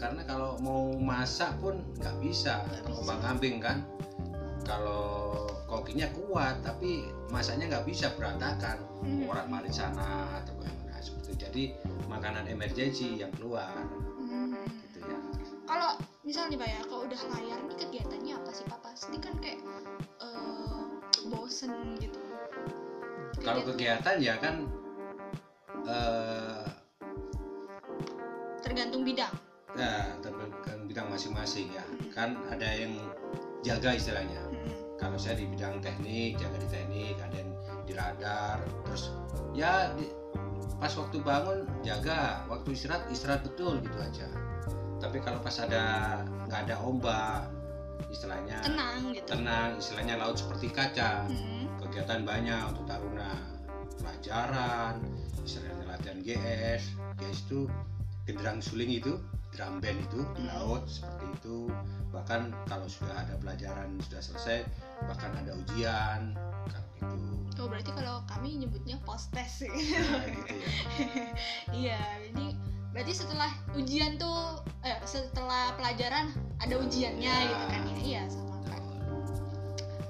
[0.02, 2.98] karena kalau mau masak pun nggak bisa Nggak bisa.
[3.06, 3.78] ombak ambing kan.
[4.66, 8.82] Kalau kokinya kuat tapi masaknya nggak bisa berantakan.
[9.02, 9.30] Mhm.
[9.30, 11.34] orang marit sana atau nah, seperti itu.
[11.38, 11.64] Jadi
[12.06, 13.74] makanan emergensi yang keluar.
[14.18, 14.58] Hmm.
[14.86, 15.18] gitu ya.
[15.66, 18.80] Kalau misalnya pak ya kalau udah layar nih kegiatannya apa sih pak?
[18.82, 19.62] Pasti kan kayak
[20.22, 20.82] eh,
[21.30, 22.18] bosen gitu.
[23.42, 24.66] Kalau Kegiatan- ya kan
[25.82, 26.66] eh
[28.62, 29.34] tergantung bidang
[29.78, 31.84] ya tergantung bidang masing-masing ya.
[32.12, 32.98] Kan ada yang
[33.62, 34.42] jaga istilahnya.
[34.52, 34.74] Mm-mm.
[35.02, 37.52] kalau saya di bidang teknik jaga di teknik ada yang
[37.90, 39.10] di radar terus
[39.50, 40.14] ya di-
[40.78, 44.30] pas waktu bangun jaga waktu istirahat istirahat betul gitu aja.
[45.02, 47.50] Tapi kalau pas ada nggak ada ombak
[48.14, 49.26] istilahnya tenang gitu.
[49.26, 51.66] tenang istilahnya laut seperti kaca Mm-mm.
[51.82, 53.40] kegiatan banyak untuk taruna
[53.98, 55.02] pelajaran
[55.42, 56.84] istilahnya latihan GS
[57.18, 57.60] GS itu
[58.28, 59.18] genderang suling itu
[59.52, 60.52] drum band itu di Hmm.
[60.52, 61.58] laut seperti itu.
[62.12, 64.64] Bahkan kalau sudah ada pelajaran sudah selesai
[65.06, 66.36] bahkan ada ujian
[66.98, 67.62] gitu.
[67.62, 69.70] Oh berarti kalau kami nyebutnya post test sih.
[69.70, 70.70] Nah, gitu ya.
[71.86, 72.46] Iya jadi
[72.92, 77.48] berarti setelah ujian tuh eh setelah pelajaran ada ujiannya Ya.
[77.48, 77.98] gitu kan ya?
[78.02, 78.56] Iya sama.
[78.66, 78.82] Kan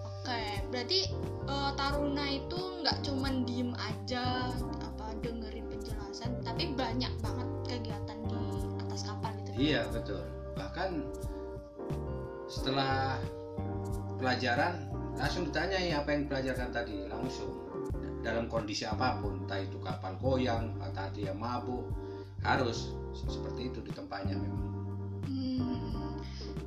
[0.06, 1.00] oke berarti
[1.46, 4.48] eh, taruna itu nggak cuman diem aja
[4.80, 8.11] apa dengerin penjelasan tapi banyak banget kegiatan
[9.62, 10.26] iya betul.
[10.58, 10.90] Bahkan
[12.50, 13.22] setelah
[14.18, 17.62] pelajaran langsung ditanyai apa yang dipelajarkan tadi langsung.
[18.22, 21.90] Dalam kondisi apa pun entah itu kapal goyang atau dia mabuk
[22.42, 24.66] harus seperti itu di tempatnya memang.
[25.26, 26.18] Hmm,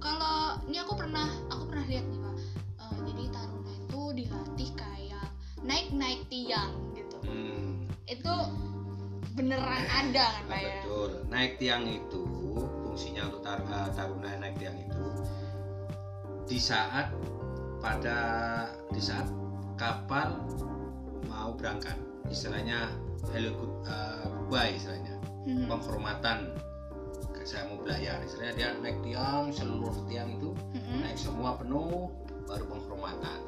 [0.02, 2.34] kalau ini aku pernah aku pernah lihat nih pak.
[2.78, 5.28] Eh, jadi taruna itu dilatih kayak
[5.62, 7.16] naik naik tiang gitu.
[7.22, 8.34] Hmm, itu
[9.38, 10.78] beneran ada kan pak ya?
[10.82, 11.10] Betul.
[11.30, 12.43] Naik tiang itu
[12.94, 15.02] fungsinya untuk tar- eh, taruna naik tiang itu
[16.46, 17.10] di saat
[17.82, 18.18] pada
[18.94, 19.26] di saat
[19.74, 20.38] kapal
[21.26, 21.98] mau berangkat
[22.30, 22.86] istilahnya
[23.34, 25.66] hello good- eh, goodbye istilahnya Mhm.
[25.66, 26.54] penghormatan
[27.44, 31.02] saya mau belayar istilahnya dia naik tiang seluruh tiang itu Mhm.
[31.02, 32.14] naik semua penuh
[32.46, 33.42] baru penghormatan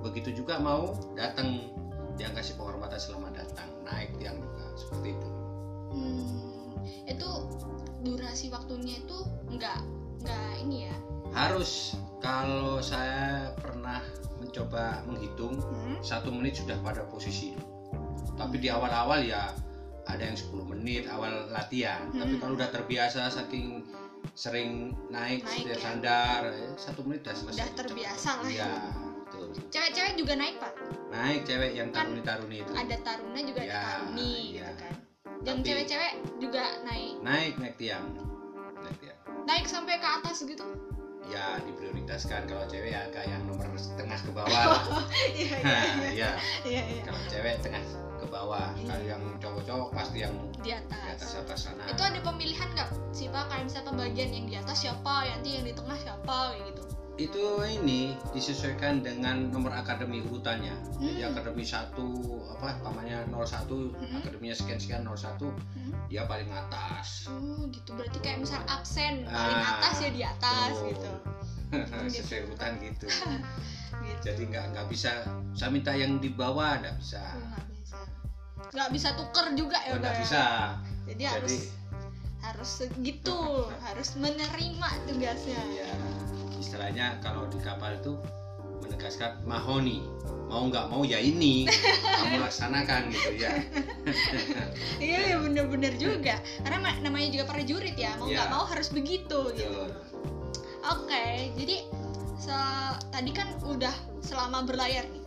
[0.00, 1.66] begitu juga mau datang
[2.14, 5.28] dia kasih penghormatan selama datang naik tiang juga seperti itu
[5.92, 6.72] Hmm,
[7.04, 7.30] itu
[8.02, 9.78] durasi waktunya itu nggak
[10.20, 10.94] nggak ini ya
[11.32, 14.02] harus kalau saya pernah
[14.36, 15.98] mencoba menghitung Hmm?
[16.00, 17.64] satu menit sudah pada posisi itu
[18.34, 19.54] tapi di awal-awal ya
[20.02, 22.40] ada yang 10 menit awal latihan tapi Hmm.
[22.40, 23.86] kalau udah terbiasa saking
[24.32, 24.70] sering
[25.08, 25.82] naik, Naik setiap ya.
[25.82, 28.48] sandar eh, satu menit udah selesai Udah terbiasa lah.
[28.48, 28.70] iya
[29.20, 30.72] betul cewek-cewek juga naik pak
[31.08, 34.68] naik cewek yang Kan taruni-taruni itu ada taruna juga ada Ya, taruni iya.
[34.68, 34.94] gitu kan
[35.42, 37.18] dan cewek-cewek juga naik.
[37.22, 38.06] Naik naik tiang.
[38.82, 39.18] Naik tiang.
[39.46, 40.62] Naik sampai ke atas gitu?
[41.30, 42.46] Ya diprioritaskan.
[42.50, 43.66] Kalau cewek ya agak yang nomor
[43.98, 44.50] tengah ke bawah.
[44.50, 45.06] Lah
[45.38, 46.30] iya Nah, iya.
[46.66, 46.82] iya.
[46.86, 47.82] Iya kalau cewek tengah
[48.18, 48.70] ke bawah.
[48.78, 48.86] Iya.
[48.86, 51.84] kalau yang cowok-cowok pasti yang di di atas atas atas sana.
[51.90, 53.50] Itu ada pemilihan nggak sih pak?
[53.50, 56.91] Kayak misalnya pembagian yang di atas siapa nanti yang di tengah siapa gitu
[57.22, 61.30] itu ini disesuaikan dengan nomor akademi urutannya jadi Hmm.
[61.34, 62.06] akademi satu
[62.52, 64.18] apa namanya 01 Hmm.
[64.18, 65.92] akademinya sekian sekian 01 Hmm.
[66.06, 67.26] dia paling atas.
[67.26, 67.94] Oh gitu.
[67.94, 70.86] Berarti kayak misal absen paling Ah, atas ya di atas Tuh.
[70.90, 71.10] gitu.
[72.12, 73.06] Sesuai urutan gitu.
[73.92, 74.20] Gitu.
[74.24, 75.20] Jadi nggak nggak bisa
[75.52, 77.22] saya minta yang di bawah nggak bisa.
[77.22, 77.98] Oh, nggak bisa.
[78.72, 80.20] Nggak bisa tuker juga ya Oh, nggak ya?
[80.20, 80.42] bisa.
[81.06, 81.58] Jadi, harus jadi
[82.42, 83.38] harus segitu
[83.86, 85.60] harus menerima tugasnya.
[85.70, 85.92] Ya
[86.62, 88.14] istilahnya kalau di kapal itu
[88.78, 90.06] menegaskan mahoni
[90.46, 93.50] mau nggak mau ya ini kamu laksanakan gitu ya.
[95.02, 96.38] Iya ya bener-bener juga.
[96.60, 98.52] Karena ma- namanya juga prajurit ya mau nggak Iya.
[98.52, 99.82] mau harus begitu gitu.
[100.84, 101.88] Oke jadi
[102.36, 105.24] se- tadi kan udah selama berlayar nih.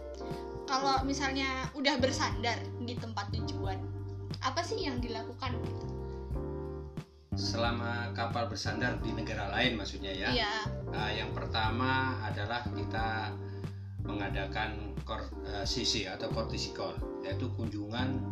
[0.66, 3.78] Kalau misalnya udah bersandar di tempat tujuan
[4.40, 5.52] apa sih yang dilakukan?
[5.58, 5.84] gitu
[7.36, 10.30] selama kapal bersandar di negara lain maksudnya ya.
[10.32, 10.54] Iya.
[10.92, 13.32] Nah, yang pertama adalah kita
[14.08, 18.24] mengadakan kor, eh, sisi atau kortisikol, yaitu kunjungan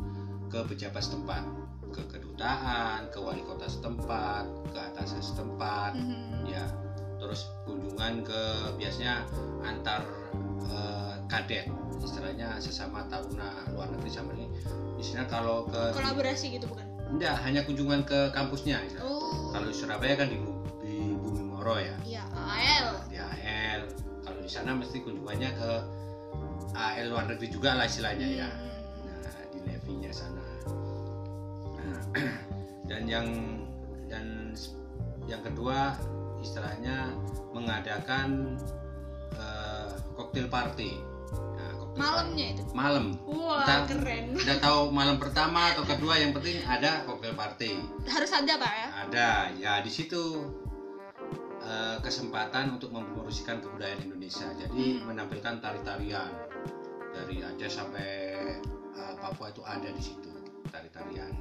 [0.47, 1.43] ke pejabat setempat,
[1.93, 6.49] ke kedutaan, ke wali kota setempat, ke atasan setempat, Mhm.
[6.49, 6.65] ya.
[7.19, 8.41] Terus kunjungan ke
[8.79, 9.27] biasanya
[9.61, 10.01] antar
[10.63, 11.69] eh, kadet,
[12.01, 14.47] istilahnya sesama taruna luar negeri sama ini.
[14.97, 16.92] Istilahnya kalau ke Kolaborasi gitu bukan?
[17.13, 18.81] Enggak hanya kunjungan ke kampusnya.
[18.81, 19.05] istilahnya.
[19.05, 19.53] Oh.
[19.53, 20.37] Kalau di Surabaya kan di,
[20.81, 21.93] di Bumi Moro ya.
[22.01, 22.85] Iya, AL.
[23.07, 23.81] di AL
[24.23, 25.71] kalau di sana mesti kunjungannya ke
[26.73, 28.81] AL luar negeri juga lah istilahnya ya Hmm.
[29.05, 30.41] nah di Navy-nya sana
[31.77, 31.99] Nah,
[32.89, 33.27] dan yang
[34.07, 34.55] dan
[35.27, 35.93] yang kedua
[36.39, 37.11] istilahnya
[37.51, 38.57] mengadakan
[39.35, 40.97] eh, cocktail party
[41.93, 42.63] Malamnya itu.
[42.73, 44.33] malam Wah, keren.
[44.33, 48.87] udah tahu malam pertama atau kedua yang penting ada cocktail party Harus ada, Pak ya?
[49.03, 50.49] ada ya di situ
[51.59, 55.07] eh, kesempatan untuk mempromosikan kebudayaan Indonesia jadi Hmm.
[55.07, 56.31] menampilkan tari-tarian
[57.09, 58.09] dari Aceh sampai
[58.91, 60.29] eh, Papua itu ada di situ
[60.67, 61.31] tari-tarian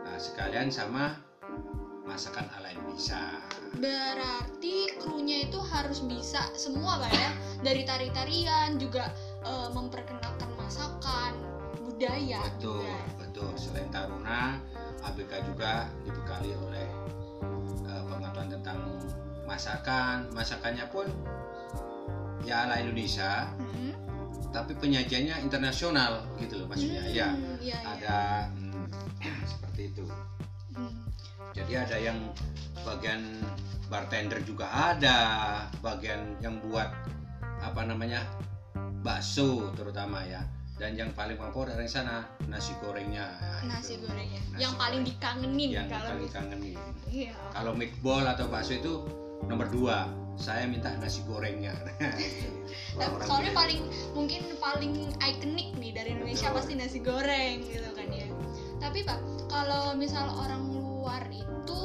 [0.00, 1.12] Nah, sekalian sama
[2.02, 3.44] masakan ala Indonesia
[3.76, 9.12] Berarti krunya itu harus bisa semua Pak ya Dari tari-tarian juga
[9.48, 11.32] eh, memperkenalkan masakan
[11.80, 13.16] budaya betul juga.
[13.18, 14.60] betul selain Taruna
[15.00, 16.86] ABK juga dibekali oleh
[17.82, 18.78] eh, pengetahuan tentang
[19.44, 21.08] masakan masakannya pun
[22.44, 23.92] ya ala Indonesia Mhm.
[24.48, 27.28] tapi penyajiannya internasional gitu loh maksudnya Hmm, ya
[27.60, 27.78] iya, iya.
[27.84, 28.18] ada
[28.52, 28.84] hmm,
[29.50, 30.04] seperti itu
[30.72, 30.92] Hmm.
[31.52, 32.18] jadi ada yang
[32.78, 33.20] bagian
[33.88, 35.18] bartender juga ada
[35.80, 36.92] bagian yang buat
[37.58, 38.22] apa namanya
[39.00, 40.42] bakso terutama ya
[40.78, 44.06] dan yang paling favorit dari sana nasi gorengnya ya, Nasi itu.
[44.06, 45.10] gorengnya Nasi Yang paling goreng.
[45.10, 46.36] dikangenin yang kalau paling bisa.
[46.36, 47.32] kangenin Iya.
[47.50, 48.92] kalau meatball atau bakso itu
[49.44, 51.74] nomor dua saya minta nasi gorengnya
[52.94, 53.80] Orang soalnya paling
[54.12, 56.58] mungkin paling ikonik nih dari Indonesia Betul.
[56.58, 58.26] pasti nasi goreng gitu kan ya.
[58.78, 61.80] Tapi pak, kalau misal orang luar itu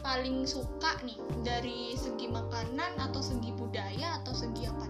[0.00, 4.84] paling suka nih dari segi makanan atau segi budaya atau segi apa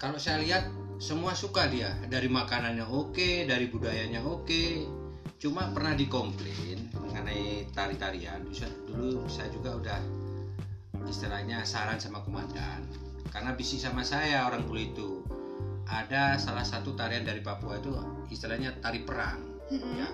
[0.00, 0.64] kalau saya lihat
[0.96, 1.92] semua suka dia.
[2.08, 4.88] Dari makanannya oke dari budayanya oke.
[5.36, 8.48] Cuma pernah dikomplain mengenai tari-tarian.
[8.88, 10.00] Dulu saya juga udah
[11.04, 12.88] istilahnya saran sama komandan.
[13.28, 15.20] Karena bisnis sama saya orang bule itu.
[15.84, 17.92] Ada salah satu tarian dari Papua itu
[18.32, 19.40] istilahnya tari perang.
[19.68, 20.08] Ya.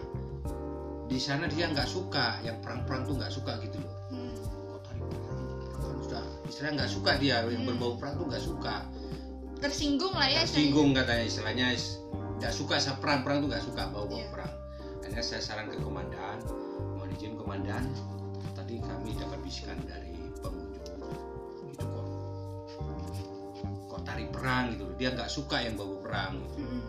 [1.07, 3.95] Di sana dia nggak suka yang perang-perang tuh nggak suka gitu loh.
[4.11, 4.35] Hmm.
[4.75, 5.39] kok tari perang?
[5.79, 7.69] Kan sudah istilahnya nggak suka dia yang Hmm.
[7.71, 8.77] berbau perang tuh nggak suka
[9.67, 10.41] Tersinggung lah ya.
[10.41, 11.99] tersinggung katanya istilahnya is-
[12.37, 14.29] nggak suka sama perang perang tuh nggak suka bau bau Iya.
[14.31, 14.53] perang
[14.97, 16.39] akhirnya saya saran ke komandan
[16.93, 17.83] mohon izin komandan
[18.53, 21.01] tadi kami dapat bisikan dari pengunjung
[21.67, 22.07] gitu kok
[23.89, 26.83] kok tari perang gitu dia nggak suka yang bau perang Hmm.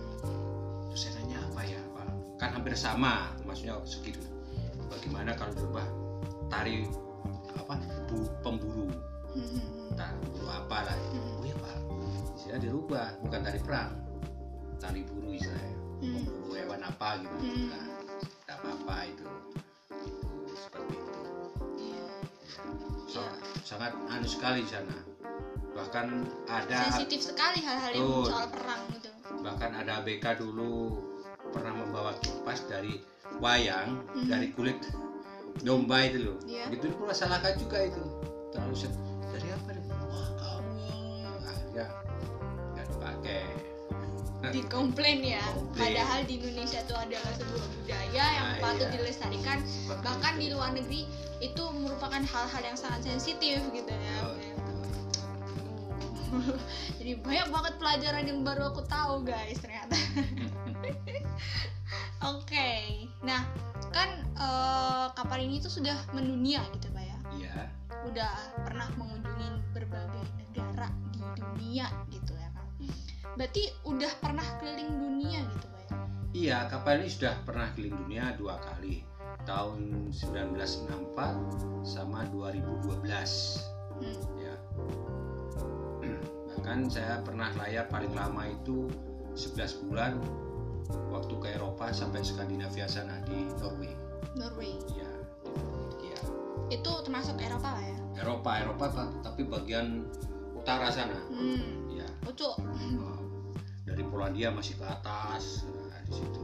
[0.87, 4.21] terus saya tanya apa ya pak kan hampir sama maksudnya segitu
[4.85, 5.81] bagaimana kalau coba
[6.47, 6.85] tari
[7.49, 7.73] apa
[8.05, 8.85] bu, pemburu
[9.29, 9.93] Hmm.
[9.93, 11.39] tak buru apa lah Hmm.
[11.39, 11.77] oh ya pak
[12.47, 13.91] istilah dirubah bukan tari perang
[14.79, 16.23] tari buru istilahnya Hmm.
[16.47, 17.67] hewan apa gitu Hmm.
[17.67, 17.85] nah,
[18.23, 19.27] tidak apa-apa itu
[19.99, 21.19] itu seperti itu
[21.75, 22.07] Iya.
[23.03, 23.31] So, Iya.
[23.67, 24.95] sangat anu sekali di sana
[25.75, 29.09] bahkan ada Sensitif sekali hal-hal yang soal perang gitu.
[29.43, 31.03] bahkan ada ABK dulu
[31.51, 33.03] pernah membawa kipas dari
[33.43, 34.23] wayang Mhm.
[34.23, 34.79] dari kulit
[35.59, 36.71] domba itu loh Iya.
[36.71, 37.99] itu pun masalahkan juga itu
[38.55, 38.87] terlalu
[39.35, 39.69] dari apa
[44.53, 45.41] dikomplain ya.
[45.53, 45.97] Komplain.
[45.97, 48.93] padahal di Indonesia itu adalah sebuah budaya yang Ah, patut iya.
[48.97, 49.57] dilestarikan.
[49.89, 51.01] Bahkan di luar negeri
[51.41, 54.17] itu merupakan hal-hal yang sangat sensitif gitu ya.
[54.25, 54.35] Oh,
[56.99, 59.95] jadi banyak banget pelajaran yang baru aku tahu guys ternyata.
[62.35, 63.07] Oke.
[63.23, 63.47] Nah
[63.95, 67.17] kan eh, kapal ini tuh sudah mendunia gitu pak ya.
[67.33, 67.55] Iya.
[68.11, 72.26] Udah pernah mengunjungi berbagai negara di dunia gitu
[73.35, 75.95] berarti udah pernah keliling dunia gitu pak ya
[76.29, 79.01] Iya, kapal ini sudah pernah keliling dunia dua kali.
[79.41, 81.17] Tahun 1964
[81.81, 83.57] sama 2012.
[83.97, 84.17] Hmm.
[84.37, 84.53] Ya.
[86.47, 88.85] Bahkan saya pernah layar paling lama itu
[89.33, 90.19] 11 bulan
[91.07, 93.93] waktu ke Eropa sampai Skandinavia sana di Norway.
[94.35, 95.09] Norway Iya.
[95.99, 96.19] Iya.
[96.69, 100.05] itu termasuk Eropa lah ya Eropa, Eropa ta- tapi bagian
[100.53, 101.17] utara sana.
[101.29, 101.89] hmm.
[101.89, 102.07] Iya.
[102.23, 103.16] lucu Oh,
[103.97, 106.41] dari Polandia masih ke atas nah, di situ.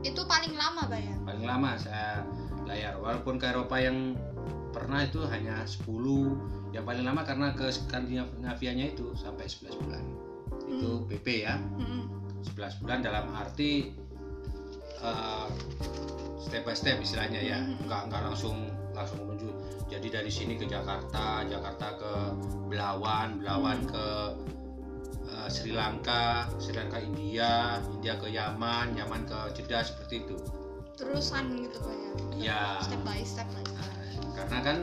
[0.00, 1.16] Itu paling lama pak ya?
[1.20, 2.24] Paling lama saya
[2.64, 4.16] layar walaupun ke Eropa yang
[4.72, 5.84] pernah itu hanya 10
[6.72, 10.04] yang paling lama karena ke Skandinavianya itu sampai 11 bulan.
[10.64, 11.60] Itu PP ya.
[11.60, 12.08] Mm-mm.
[12.56, 13.92] 11 bulan dalam arti
[15.04, 15.46] eh,
[16.40, 17.60] step by step istilahnya ya.
[17.60, 17.84] Mhm.
[17.84, 19.52] nggak nggak langsung langsung menuju.
[19.92, 22.12] Jadi dari sini ke Jakarta Jakarta ke
[22.72, 23.88] Belawan Belawan Mhm.
[23.92, 24.04] ke
[25.38, 30.36] eh, Sri Lanka Sri Lanka India India ke Yaman Yaman ke Jeddah seperti itu
[30.94, 32.62] terusan gitu pak ya Ya.
[32.80, 33.90] step by step lah Nah,
[34.34, 34.78] karena kan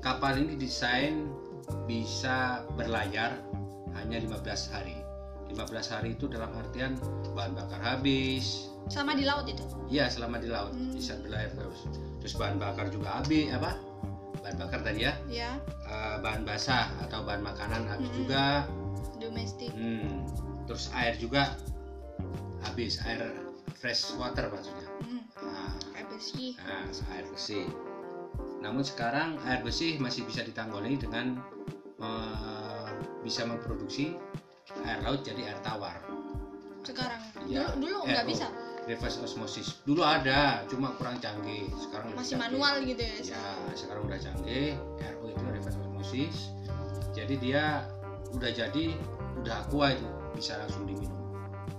[0.00, 1.28] kapal ini didesain
[1.86, 3.40] bisa berlayar
[3.92, 4.96] hanya 15 hari
[5.48, 6.96] 15 hari itu dalam artian
[7.32, 10.90] bahan bakar habis sama di laut itu Iya selama di laut Hmm.
[10.90, 11.84] bisa berlayar terus.
[12.18, 13.76] Terus bahan bakar juga habis apa?
[14.40, 15.12] Bahan bakar tadi ya.
[15.28, 15.52] ya
[15.84, 18.16] Eh, bahan basah atau bahan makanan habis Hmm.
[18.18, 18.44] juga.
[19.32, 20.28] Domestik Hmm.
[20.68, 21.56] Terus air juga
[22.62, 23.32] habis air
[23.74, 24.86] fresh water maksudnya.
[25.02, 27.66] Hmm, Nah, kayak bersih nah, air bersih.
[28.62, 31.40] Namun sekarang air bersih masih bisa ditangguli dengan
[31.98, 32.88] eh,
[33.26, 34.14] bisa memproduksi
[34.86, 35.98] air laut jadi air tawar.
[36.82, 38.46] sekarang Ya, dulu dulu eh, nggak bisa
[38.82, 41.70] Reverse osmosis dulu ada, cuma kurang canggih.
[41.78, 42.58] Sekarang masih canggih.
[42.58, 43.44] manual gitu ya ya
[43.78, 46.36] sekarang udah canggih RO itu reverse osmosis
[47.14, 47.64] jadi dia
[48.34, 48.86] udah jadi
[49.40, 51.20] udah aqua itu bisa langsung diminum.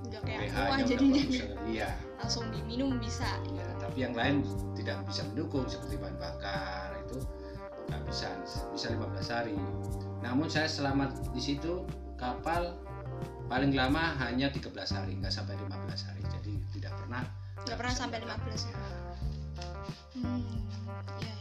[0.09, 1.21] Udah kayak pH aqua jadinya.
[1.21, 1.55] sekali.
[1.69, 1.89] iya.
[2.17, 3.29] Langsung diminum bisa.
[3.53, 4.41] Ya tapi yang lain
[4.73, 7.21] tidak bisa mendukung seperti bahan bakar itu
[7.91, 8.31] nggak bisa
[8.73, 9.57] bisa 15 hari.
[10.23, 11.85] Namun saya selamat di situ
[12.17, 12.73] kapal
[13.51, 16.21] paling lama hanya 13 hari nggak sampai 15 hari.
[16.25, 17.21] Jadi tidak pernah
[17.63, 18.99] nggak pernah sampai 15 ya ya.
[20.17, 20.41] Hmm,
[21.21, 21.33] iya.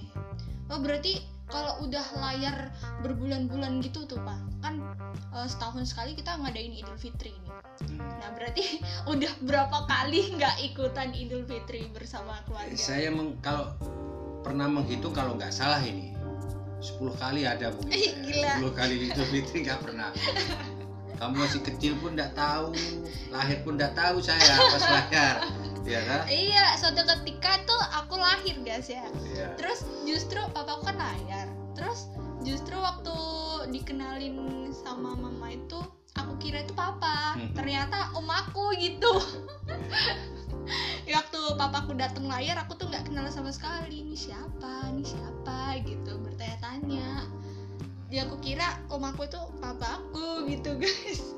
[0.68, 2.72] Oh berarti kalau udah layar
[3.04, 4.80] berbulan-bulan gitu tuh pak, kan
[5.36, 7.50] eh, setahun sekali kita ngadain Idul Fitri ini.
[7.92, 8.00] Hmm.
[8.00, 8.80] Nah berarti
[9.12, 12.72] udah berapa kali nggak ikutan Idul Fitri bersama keluarga?
[12.74, 13.76] Saya meng- kalau
[14.40, 16.16] pernah menghitung kalau nggak salah ini
[16.82, 17.94] 10 kali ada mungkin.
[17.94, 18.12] Saya.
[18.26, 18.52] gila.
[18.58, 20.10] 10 kali itu Fitri nggak pernah.
[21.22, 22.74] Kamu masih kecil pun nggak tahu,
[23.30, 25.36] lahir pun nggak tahu saya pas lahir.
[25.82, 26.20] Ya kan?
[26.30, 29.02] Iya, suatu ketika tuh aku lahir guys ya.
[29.34, 29.58] Iya.
[29.58, 31.48] Terus justru papaku kan layar.
[31.74, 32.10] Terus
[32.46, 33.14] justru waktu
[33.74, 35.78] dikenalin sama mama itu
[36.14, 37.34] aku kira itu papa.
[37.34, 37.54] Mhm.
[37.58, 39.10] Ternyata om aku gitu.
[41.10, 46.20] waktu papaku datang layar aku tuh nggak kenal sama sekali ini siapa ini siapa gitu
[46.22, 47.26] bertanya-tanya
[48.12, 51.34] dia aku kira om aku itu papaku gitu guys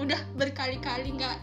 [0.00, 1.36] udah berkali-kali nggak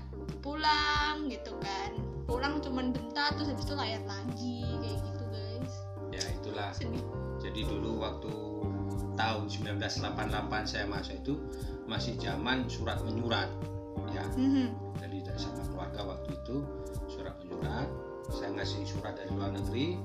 [0.43, 1.95] pulang gitu kan
[2.27, 5.73] pulang cuman bentar terus habis itu layar lagi kayak gitu guys
[6.13, 6.69] Ya itulah.
[6.77, 7.01] sedih
[7.41, 8.31] Jadi dulu waktu
[9.19, 11.33] tahun 1988 saya masuk itu
[11.89, 13.49] masih zaman surat menyurat.
[14.13, 14.23] Ya.
[14.37, 14.71] Mhm.
[15.01, 16.55] Jadi dari sama keluarga waktu itu
[17.09, 17.89] surat menyurat.
[18.31, 19.99] Saya ngasih surat dari luar negeri.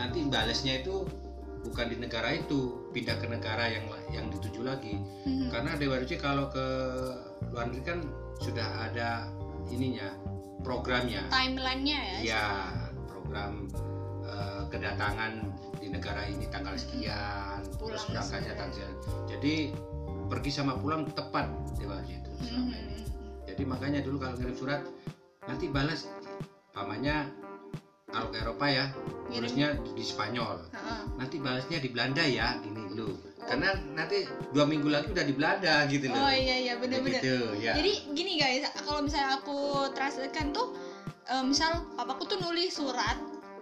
[0.00, 1.04] Nanti balasnya itu
[1.66, 4.96] bukan di negara itu, pindah ke negara yang yang dituju lagi.
[5.26, 5.52] Mhm.
[5.52, 5.76] Karena
[6.16, 6.66] kalau ke
[7.52, 8.00] luar negeri kan
[8.40, 9.28] sudah ada
[9.70, 10.08] ininya
[10.64, 11.22] programnya.
[11.30, 12.46] timelinenya ya Ya,
[13.06, 13.68] program
[14.26, 15.32] eh, kedatangan
[15.78, 18.94] di negara ini tanggal sekian, terus Pulang berangkatnya tanggal sekian.
[19.30, 19.54] Jadi
[20.28, 21.48] pergi sama pulang tepat
[21.80, 22.96] Dewa Ruci itu selama ini.
[23.00, 23.04] Mhm.
[23.48, 24.80] Jadi makanya dulu kalau ngirim surat
[25.48, 26.04] nanti balas
[26.76, 27.32] pamannya
[28.08, 28.84] kalau ke Eropa ya
[29.28, 31.00] tulisnya di Spanyol Heeh.
[31.16, 33.16] nanti balasnya di Belanda ya gini dulu
[33.48, 36.20] karena nanti dua minggu lagi udah di Belanda gitu loh.
[36.20, 37.72] Oh iya iya bener-bener gitu ya.
[37.74, 40.76] Jadi gini guys, kalau misalnya aku translatekan tuh,
[41.26, 43.16] eh, misal papaku tuh nulis surat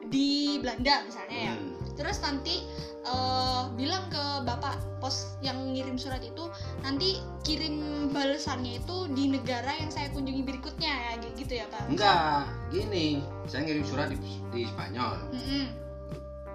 [0.06, 2.62] di Belanda misalnya ya, Hmm, terus nanti
[3.06, 6.50] eh, bilang ke bapak pos yang ngirim surat itu
[6.82, 11.86] nanti kirim balasannya itu di negara yang saya kunjungi berikutnya ya, gitu ya pak?
[11.86, 13.22] enggak gini.
[13.46, 14.18] Saya ngirim surat di,
[14.50, 15.30] di Spanyol.
[15.30, 15.66] Mm-mm,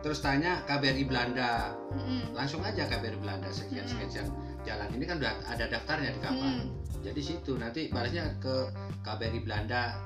[0.01, 4.01] terus tanya KBRI Belanda mm-mm, langsung aja KBRI Belanda sekian Hmm.
[4.09, 4.27] sekian
[4.61, 6.65] jalan ini kan udah ada daftarnya di kapal mm.
[7.01, 8.69] jadi situ nanti balasnya ke
[9.01, 9.97] KBRI Belanda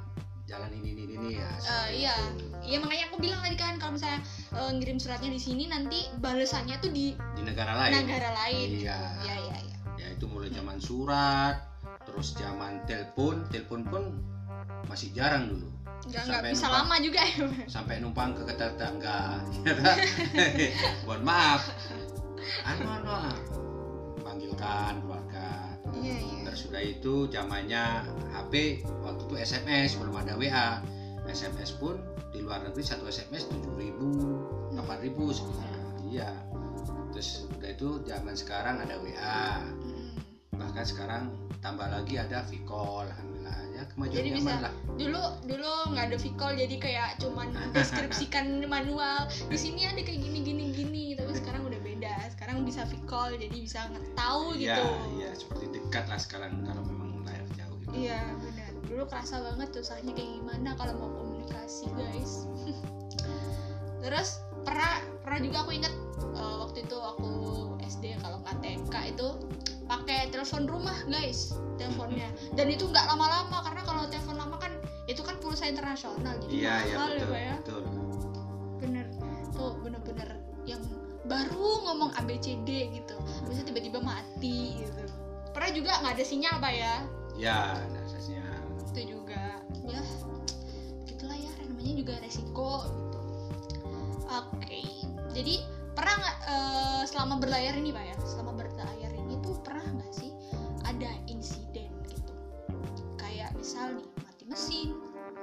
[0.46, 2.46] jalan ini ini ini ya seperti iya, itu.
[2.62, 4.22] iya makanya aku bilang tadi kan kalau misalnya
[4.54, 8.68] eh, ngirim suratnya di sini nanti balasannya tuh di di negara lain negara lain.
[8.86, 9.78] iya Iya iya iya.
[9.98, 11.58] ya itu mulai zaman surat
[12.06, 14.04] terus zaman telepon telepon pun
[14.86, 15.66] masih jarang dulu
[16.06, 16.76] Nggak nggak Sampai bisa numpang.
[16.84, 17.36] lama juga ya.
[17.76, 19.20] sampai numpang ke tetangga
[19.66, 19.98] ya kan?
[21.08, 21.62] mohon maaf
[22.64, 23.34] anu anu ah.
[24.22, 25.50] panggilkan keluarga
[25.96, 26.40] Iya iya.
[26.44, 28.54] terus sudah itu zamannya HP
[29.00, 30.84] waktu itu SMS belum ada WA
[31.26, 31.98] SMS pun
[32.30, 34.76] di luar negeri satu SMS 7000 8000
[35.32, 35.72] sekitar
[36.06, 36.30] iya
[37.10, 40.12] terus udah itu zaman sekarang ada WA Mm.
[40.54, 41.24] bahkan sekarang
[41.60, 43.35] tambah lagi ada Vicol alhamdulillah
[43.76, 44.74] ya kemajuan Jadi zaman bisa- lah.
[44.96, 49.20] Dulu dulu nggak ada vicol jadi kayak cuman deskripsikan manual.
[49.46, 52.16] Di sini ada kayak gini gini gini tapi sekarang udah beda.
[52.32, 54.84] Sekarang bisa vicol jadi bisa nggak tahu Iya, gitu.
[55.14, 57.92] iya seperti dekat lah sekarang kalau memang layar jauh gitu.
[57.94, 58.72] iya benar.
[58.86, 62.48] Dulu kerasa banget susahnya kayak gimana kalau mau komunikasi guys.
[64.02, 64.30] Terus
[64.62, 65.94] pernah pernah juga aku inget
[66.34, 67.30] eh, waktu itu aku
[67.84, 69.28] SD kalau nggak TK itu
[69.86, 72.30] pakai telepon rumah guys teleponnya.
[72.58, 74.72] Dan itu nggak lama-lama karena kalau telepon lama kan
[75.06, 77.54] itu kan pulsa internasional jadi Iya, iya ya betul, Pak ya?
[77.62, 77.84] betul.
[78.82, 79.06] bener
[79.56, 80.30] tuh bener-bener
[80.66, 80.82] yang
[81.26, 83.16] baru ngomong ABCD gitu.
[83.50, 85.02] Bisa tiba-tiba mati gitu.
[85.54, 86.96] Pernah juga nggak ada sinyal pak ya?
[87.36, 87.60] Ya,
[87.94, 88.44] dasarnya.
[88.96, 89.60] itu juga.
[89.86, 90.02] Ya
[91.06, 93.20] gitulah ya namanya juga resiko gitu.
[94.26, 94.82] Oke
[95.36, 95.60] jadi
[95.92, 98.16] pernah nggak eh, selama berlayar ini pak ya?
[98.24, 99.05] Selama berlayar
[100.96, 102.34] ada insiden gitu
[103.20, 104.90] kayak misal nih mati mesin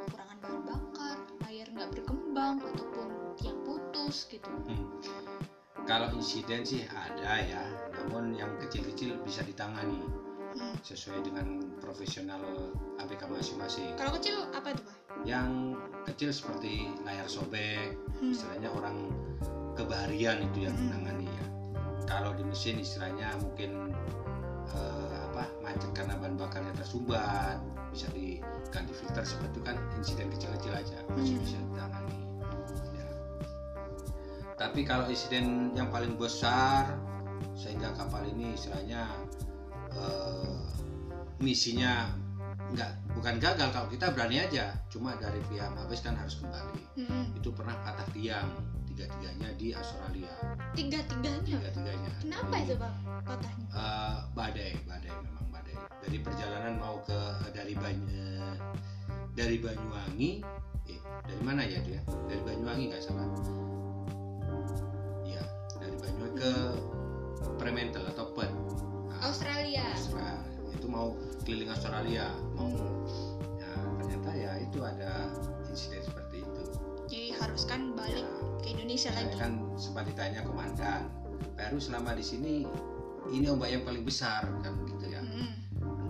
[0.08, 4.88] kekurangan bahan bakar layar nggak berkembang ataupun tiang putus gitu Hmm.
[5.82, 7.58] Kalau insiden sih ada ya,
[7.90, 9.98] namun yang kecil-kecil bisa ditangani
[10.54, 10.78] Hmm.
[10.80, 12.38] sesuai dengan profesional
[12.96, 13.90] ABK masing-masing.
[13.98, 15.50] kalau kecil apa tuh pak Yang
[16.06, 16.72] kecil seperti
[17.02, 18.30] layar sobek, Hmm.
[18.30, 19.10] istilahnya orang
[19.74, 20.86] kebaharian itu yang Hmm.
[20.88, 21.46] menangani ya.
[22.06, 23.90] Kalau di mesin istilahnya mungkin
[24.62, 25.01] apa
[25.72, 27.56] macet karena bahan bakarnya tersumbat,
[27.88, 31.42] bisa diganti filter seperti itu kan insiden kecil-kecil aja masih Hmm.
[31.44, 32.18] bisa ditangani.
[32.92, 33.08] Ya.
[34.56, 36.92] Tapi kalau insiden yang paling besar
[37.56, 39.08] sehingga kapal ini istilahnya
[39.92, 40.56] eh,
[41.36, 42.08] misinya
[42.72, 47.28] nggak bukan gagal kalau kita berani aja cuma dari pihak Mabes kan harus kembali Hmm.
[47.36, 48.48] itu pernah patah tiang
[48.88, 50.32] tiga tiganya di Australia
[50.72, 52.92] tiga tiganya tiga tiganya kenapa itu pak
[53.28, 53.66] patahnya
[54.32, 55.46] badai badai memang
[56.02, 57.18] dari perjalanan mau ke
[57.50, 58.42] dari Banyu
[59.32, 60.30] dari Banyuwangi
[60.88, 63.26] eh dari mana ya ya dari Banyuwangi nggak salah?
[65.24, 65.42] Ya
[65.78, 66.52] dari Banyuwangi ke
[67.56, 68.54] Fremantle atau Perth.
[69.08, 69.86] Nah, Australia.
[69.94, 70.50] Australia.
[70.72, 71.14] itu mau
[71.46, 72.26] keliling Australia
[72.58, 72.66] mau
[73.60, 73.70] ya
[74.02, 75.30] ternyata ya itu ada
[75.70, 76.62] insiden seperti itu.
[77.06, 78.28] Jadi harus kan balik Ya,
[78.62, 79.38] ke Indonesia saya lagi.
[79.38, 81.06] kan sempat ditanya komandan
[81.54, 82.54] baru selama di sini
[83.30, 84.74] ini ombak yang paling besar kan?
[84.86, 84.91] ya.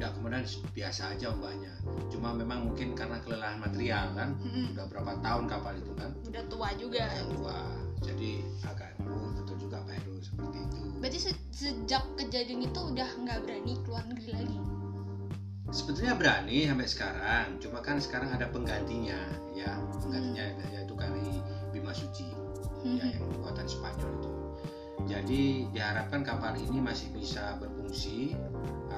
[0.03, 0.43] Enggak komandan
[0.75, 1.71] biasa aja ombaknya.
[2.11, 4.35] Cuma memang mungkin karena kelelahan material kan?
[4.43, 4.75] Hmm.
[4.75, 6.11] udah berapa tahun kapal itu kan?
[6.27, 7.07] Udah tua juga.
[7.07, 7.59] Udah tua.
[8.03, 10.79] Jadi agak oh, betul juga Pak Heru seperti itu.
[10.99, 14.59] Berarti se- sejak kejadian itu udah nggak berani keluar negeri lagi?
[15.71, 17.47] Sebetulnya berani sampai sekarang.
[17.63, 19.23] Cuma kan sekarang ada penggantinya
[19.55, 19.71] ya.
[20.03, 21.39] Penggantinya yaitu kali
[21.71, 22.27] Bima Suci
[22.83, 22.99] Hmm.
[22.99, 24.31] ya yang buatan Spanyol itu.
[25.07, 28.35] Jadi diharapkan kapal ini masih bisa berfungsi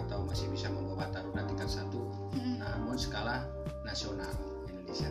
[0.05, 2.03] atau masih bisa membawa taruna tingkat satu
[2.34, 2.59] hmm.
[2.59, 3.47] namun skala
[3.86, 4.30] nasional
[4.66, 5.11] Indonesia.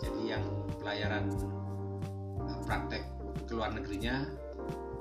[0.00, 0.44] Jadi yang
[0.80, 1.28] pelayaran
[2.40, 3.02] eh, praktek
[3.44, 4.24] ke luar negerinya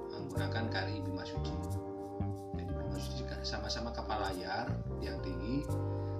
[0.09, 1.53] menggunakan KRI Bima Suci.
[2.57, 4.67] Jadi Bima Suci sama-sama kapal layar
[4.99, 5.63] yang tinggi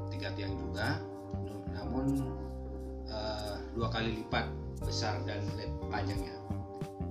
[0.09, 0.99] tiga yang juga
[1.75, 2.23] namun
[3.07, 4.47] eh, dua kali lipat
[4.83, 5.43] besar dan
[5.91, 6.35] panjangnya.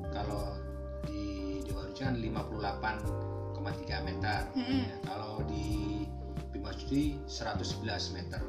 [0.09, 0.57] Kalau
[1.05, 3.38] di Dewa Rujangan 58
[3.75, 4.41] 1,3 meter.
[4.57, 4.85] Hmm.
[4.85, 6.07] Ya, kalau di
[6.55, 8.41] Bima Suci 111 meter.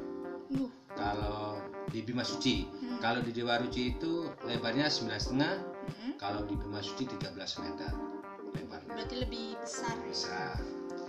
[0.56, 0.70] Uh.
[0.96, 1.60] Kalau
[1.90, 3.00] di Bima Suci, hmm.
[3.04, 5.56] kalau di Dewa Ruci itu lebarnya 9,5 setengah.
[5.90, 6.14] Hmm.
[6.20, 7.92] Kalau di Bima Suci 13 meter
[8.56, 8.92] lebarnya.
[8.94, 9.96] Berarti lebih besar.
[10.08, 10.58] Besar.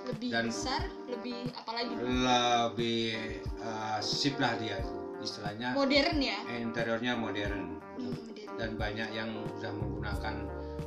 [0.08, 1.92] Lebih Dan besar, lebih apalagi?
[1.94, 3.02] Lebih
[3.44, 4.80] eh, uh, sip lah dia
[5.20, 5.76] istilahnya.
[5.76, 6.38] Modern ya?
[6.56, 7.78] Interiornya modern.
[8.00, 8.50] Mm, modern.
[8.56, 10.34] Dan banyak yang sudah menggunakan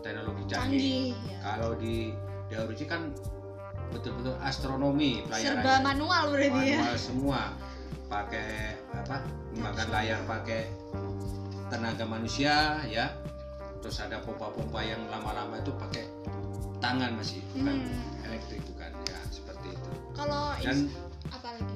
[0.01, 0.57] teknologi canggih.
[0.59, 1.37] canggih ya.
[1.45, 2.11] Kalau di
[2.51, 3.09] Ruci kan
[3.89, 6.77] betul-betul astronomi serba pelayarannya manual berarti ya.
[6.81, 7.41] Manual semua.
[8.09, 8.49] Pakai
[8.93, 9.17] apa
[9.51, 10.61] menggunakan layar pakai
[11.67, 13.09] tenaga manusia ya.
[13.81, 16.05] Terus ada pompa-pompa yang lama-lama itu pakai
[16.79, 18.25] tangan masih bukan Hmm.
[18.27, 19.89] elektrik bukan ya seperti itu.
[20.13, 20.95] Kalau dan ins-
[21.27, 21.75] apalagi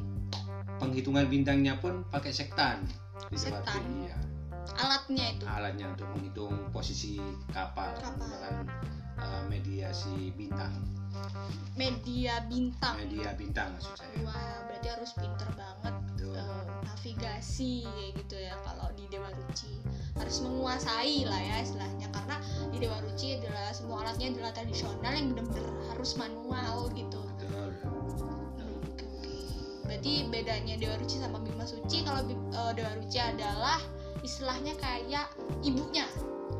[0.77, 2.85] penghitungan bintangnya pun pakai sektan.
[3.27, 3.81] Di tempat Sektan.
[4.07, 4.17] ya
[4.77, 5.43] alatnya itu?
[5.43, 7.17] Alatnya untuk menghitung posisi
[7.49, 7.91] kapal.
[7.97, 8.53] Kapal.
[9.21, 10.73] Uh, mediasi bintang.
[11.73, 12.97] Media bintang.
[13.01, 14.17] Media bintang maksud saya.
[14.21, 19.81] Wah berarti harus pinter banget eh, navigasi kayak gitu ya kalau di Dewa Ruci.
[20.17, 22.37] Harus menguasai lah ya istilahnya karena
[22.69, 27.21] di Dewa Ruci adalah semua alatnya adalah tradisional yang benar-benar harus manual gitu.
[27.37, 27.69] Betul.
[29.89, 33.81] Berarti bedanya Dewa Ruci sama Bima Suci kalau eh, Dewa Ruci adalah
[34.21, 35.29] istilahnya kayak
[35.65, 36.05] ibunya.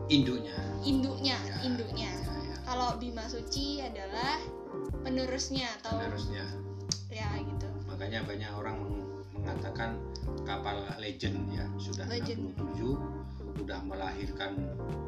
[0.08, 2.37] Induknya induknya Ya, induknya ya, ya.
[2.68, 4.36] Kalau Bima Suci adalah
[5.02, 6.44] penerusnya atau penerusnya
[7.08, 9.96] ya gitu makanya banyak orang meng- mengatakan
[10.44, 12.52] kapal legend ya sudah Legend.
[12.60, 13.00] 67
[13.58, 14.60] sudah melahirkan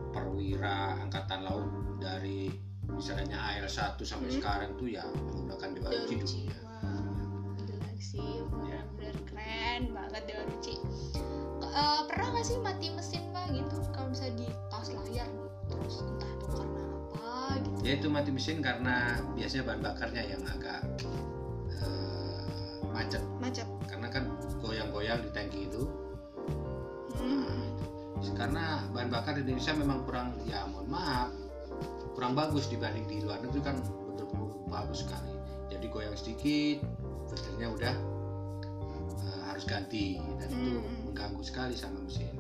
[0.10, 1.68] perwira angkatan laut
[2.00, 2.48] dari
[2.88, 4.38] misalnya AL1 sampai Hmm.
[4.40, 6.60] sekarang tuh ya menggunakan Dewa Ruci dulu ya.
[7.60, 8.32] Gila sih,
[8.66, 8.80] Ya.
[9.22, 10.74] keren banget Dewaruchi.
[11.60, 15.30] Ke- eh, pernah nggak sih mati mesin pak gitu kalau misalnya di tas layar
[15.68, 16.79] terus entah itu karena
[17.80, 17.88] apa gitu.
[17.88, 18.96] Ya itu mati mesin karena
[19.34, 20.82] biasanya bahan bakarnya yang agak
[21.74, 22.44] eh,
[22.92, 23.68] macet Macet.
[23.88, 24.24] karena kan
[24.60, 25.84] goyang-goyang di tangki itu
[27.20, 27.76] Hmm.
[28.32, 31.32] karena bahan bakar di Indonesia memang kurang ya mohon maaf
[32.16, 35.36] kurang bagus dibanding di luar negeri kan betul-betul bagus sekali
[35.68, 36.80] jadi goyang sedikit
[37.28, 37.96] filternya udah
[39.20, 41.12] eh, harus ganti dan itu Hmm.
[41.12, 42.39] mengganggu sekali sama mesin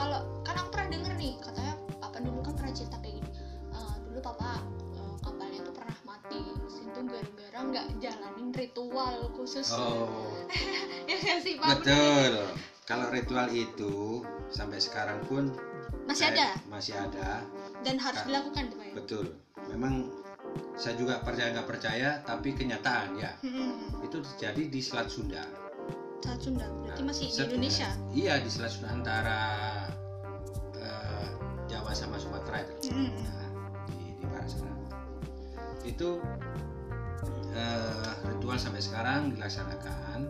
[0.00, 3.30] Kalau kan aku pernah denger nih katanya papa dulu kan pernah cerita kayak gini.
[3.70, 4.50] Eh, dulu papa
[4.96, 9.68] eh, kapalnya tuh pernah mati mesin tuh gara-gara nggak jalanin ritual khusus.
[9.70, 10.32] oh
[11.08, 11.68] ya nggak sih pak?
[11.76, 12.32] betul
[12.82, 13.94] kalau ritual itu
[14.48, 15.52] sampai sekarang pun
[16.02, 17.44] Masih ada masih ada
[17.82, 18.26] dan harus Kak.
[18.26, 18.86] dilakukan tuh pak.
[18.86, 18.92] ya?
[18.96, 19.24] betul
[19.68, 19.94] memang
[20.74, 24.02] saya juga percaya nggak percaya tapi kenyataan ya Mhm.
[24.02, 25.44] itu terjadi di Selat Sunda
[26.20, 27.88] Saat Sunda berarti Nah, masih di Indonesia.
[28.10, 29.38] iya di Selat Sunda antara
[31.90, 33.18] Jawa sama Sumatera itu Mhm.
[33.18, 33.50] Nah,
[33.90, 34.70] di di barat sana
[35.82, 36.22] itu
[37.50, 40.22] eh, ritual sampai sekarang dilaksanakan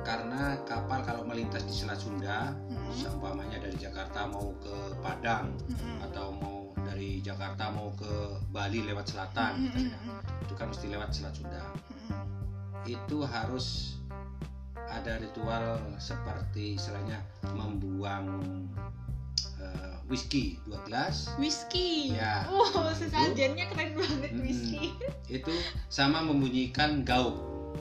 [0.00, 2.88] karena kapal kalau melintas di Selat Sunda Mhm.
[2.96, 6.08] seumpamanya dari Jakarta mau ke Padang Mhm.
[6.08, 9.64] atau mau dari Jakarta mau ke Bali lewat selatan Mhm.
[9.76, 10.44] misalnya, Mhm.
[10.48, 11.62] itu kan mesti lewat Selat Sunda
[12.88, 13.98] itu harus
[14.88, 17.20] ada ritual seperti istilahnya
[17.52, 18.40] membuang
[20.06, 22.14] whisky dua gelas Whisky.
[22.14, 22.46] Ya.
[22.46, 24.42] Wow, sesajennya keren banget Mm-mm.
[24.42, 24.94] whisky.
[25.26, 25.50] itu
[25.88, 27.34] sama membunyikan gauk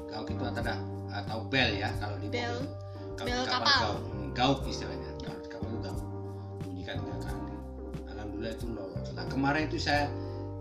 [0.08, 2.66] gauk itu ada atau bel ya kalau di Bel.
[3.16, 3.80] Kalau Bel kapal kapal.
[3.80, 6.00] gauk Hmm, gauk istilahnya kalau di kapal itu gauk
[6.62, 7.42] bunyikan tiga kali
[8.10, 10.10] alhamdulillah itu lolos nah kemarin itu saya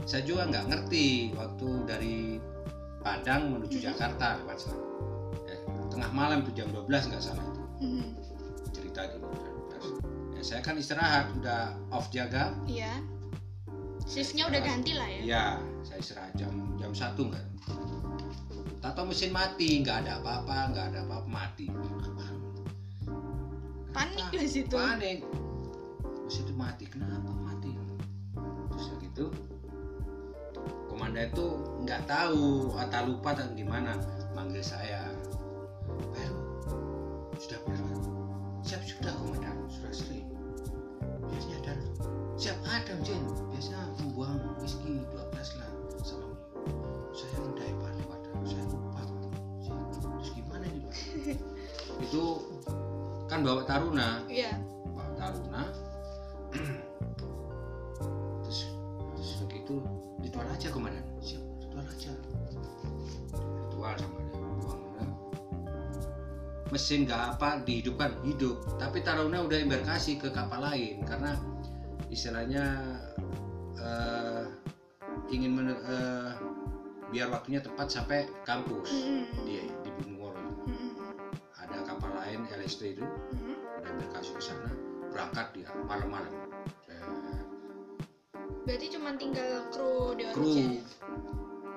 [0.05, 2.17] saya juga nggak ngerti waktu dari
[3.01, 3.85] Padang menuju Mhm.
[3.85, 4.81] Jakarta lewat sana
[5.45, 5.57] Ya,
[5.89, 8.07] tengah malam itu jam 12 nggak salah itu Mhm.
[8.71, 9.27] cerita gitu
[10.45, 12.53] saya kan istirahat udah off jaga.
[12.69, 13.01] Iya.
[14.05, 15.21] Shiftnya udah ganti lah ya.
[15.25, 15.45] ya
[15.81, 17.45] saya istirahat jam jam satu nggak?
[18.85, 21.73] Tato mesin mati nggak ada apa-apa nggak ada apa-apa mati?
[23.97, 24.77] Panik di situ.
[24.77, 25.25] panik.
[26.29, 27.73] Mesin itu mati kenapa mati?
[28.69, 29.33] Terus gitu
[30.93, 31.47] komandan itu
[31.89, 33.97] nggak tahu atau lupa atau gimana
[34.37, 35.09] manggil saya.
[36.13, 36.37] Baru
[37.41, 37.97] sudah berapa
[38.61, 39.44] siap sudah komandan
[41.35, 41.75] biasanya ada.
[42.39, 45.71] Siap ada Jen biasa membuang whisky 12 lah
[46.03, 46.31] sama
[47.15, 49.03] saya udah lewat saya lupa.
[49.99, 50.95] Terus gimana ini Pak?
[52.07, 52.23] itu
[53.27, 54.23] kan bawa taruna.
[54.31, 54.55] Iya.
[54.95, 55.63] bawa taruna.
[58.47, 58.61] Terus
[59.15, 59.83] terus begitu
[60.23, 62.13] ritual aja komandan siap ritual aja
[66.75, 68.59] mesin nggak apa dihidupkan hidup.
[68.77, 71.39] Tapi taruna udah embarkasi ke kapal lain karena
[72.11, 72.65] istilahnya
[73.79, 74.43] eh,
[75.31, 76.35] ingin men- eh,
[77.09, 78.91] biar waktunya tepat sampai kampus.
[78.91, 79.47] Mhm.
[79.47, 80.91] di di Bungkulu Mhm.
[81.55, 83.05] ada kapal lain LST itu.
[83.05, 83.55] Mhm.
[83.79, 84.71] udah embarkasi ke sana
[85.09, 86.33] berangkat dia malam-malam.
[86.89, 87.39] Eh,
[88.65, 90.81] Berarti cuma tinggal kru Dewa kru.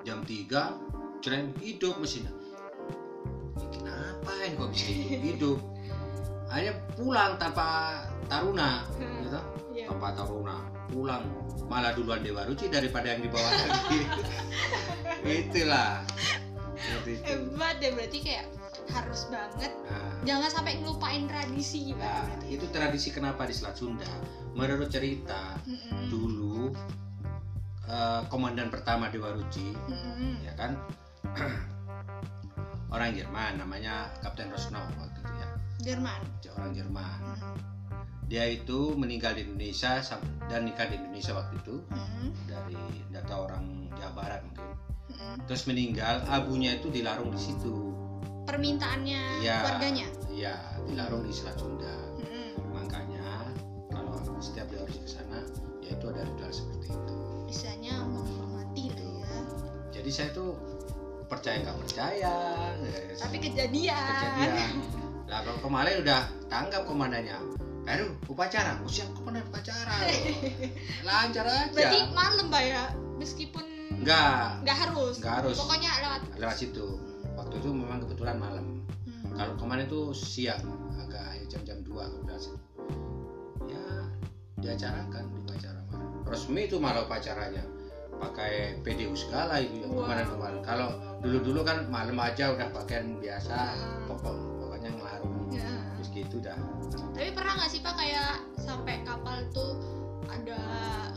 [0.01, 0.79] Jam 3
[1.19, 2.31] keren hidup mesinnya
[4.27, 5.59] kenapa ini kok bisa hidup hidup
[6.47, 7.67] akhirnya pulang tanpa
[8.25, 9.23] taruna Hmm.
[9.23, 9.39] gitu
[9.73, 9.85] Iya.
[9.87, 10.55] tanpa taruna
[10.87, 11.23] pulang
[11.65, 13.99] malah duluan Dewa Ruci daripada yang dibawa lagi
[15.43, 15.99] itulah
[17.03, 18.45] itu Hebat deh berarti kayak
[18.87, 22.47] harus banget nah, jangan sampai ngelupain tradisi Pak, nah, berarti.
[22.49, 24.07] itu tradisi kenapa di Selat Sunda
[24.53, 26.07] menurut cerita Mhm.
[26.07, 26.71] dulu
[27.85, 30.31] eh, komandan pertama Dewa Ruci Mhm.
[30.41, 30.71] ya kan
[32.87, 35.47] orang Jerman namanya Kapten Rosno waktu itu ya
[35.83, 36.21] Jerman.
[36.57, 37.55] Orang Jerman Mhm.
[38.27, 40.03] dia itu meninggal di Indonesia
[40.47, 42.27] dan nikah di Indonesia waktu itu Mhm.
[42.43, 44.67] dari data orang Jawa Barat mungkin
[45.07, 45.35] Mhm.
[45.47, 47.93] terus meninggal abunya itu dilarung di situ
[48.47, 49.57] Permintaannya Iya.
[49.63, 50.07] keluarganya.
[50.31, 52.71] ya dilarung di Selat Sunda Mhm.
[52.71, 53.51] makanya
[53.91, 55.43] kalau setiap dia harus ke sana
[55.81, 57.15] ya itu ada ritual seperti itu
[57.47, 59.35] Istilahnya menghormati lah ya.
[59.93, 60.55] jadi saya tuh
[61.27, 62.35] percaya nggak percaya
[63.13, 63.95] Tapi kejadian.
[63.95, 64.73] kejadian
[65.27, 67.35] lah kalau kemarin udah tanggap komandannya
[67.83, 69.91] baru upacara oh, siap komandan upacara
[71.07, 72.83] lancar aja Berarti malam Pak ya.
[73.15, 75.55] meskipun Enggak, nggak harus Nggak harus.
[75.57, 76.85] pokoknya lewat lewat situ.
[77.33, 78.85] Waktu itu memang kebetulan malam.
[79.03, 79.33] Hmm.
[79.33, 80.61] Kalau kemarin itu siang,
[80.95, 82.53] agak ya jam-jam 2 kebetulan sih.
[83.65, 83.85] Ya,
[84.59, 86.09] diacarakan di upacara malam.
[86.23, 87.63] Resmi itu malah upacaranya.
[88.13, 90.05] Pakai PDU segala itu yang Wow.
[90.05, 90.59] kemarin-kemarin.
[90.61, 90.89] Kalau
[91.27, 93.75] dulu-dulu kan malam aja udah pakaian biasa,
[94.07, 94.31] pokok
[94.63, 95.51] pokoknya ngelarung.
[95.51, 95.67] Ya.
[95.99, 96.55] Terus gitu dah.
[97.11, 99.75] tapi pernah nggak sih pak kayak sampai kapal tuh
[100.29, 100.59] ada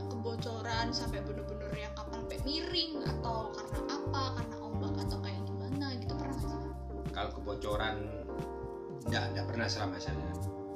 [0.09, 5.87] kebocoran sampai bener-bener yang kapal sampai miring atau karena apa karena ombak atau kayak gimana
[5.95, 6.73] gitu pernah nggak sih pak
[7.11, 7.97] Kalau kebocoran
[9.07, 10.31] enggak, enggak pernah selama saya.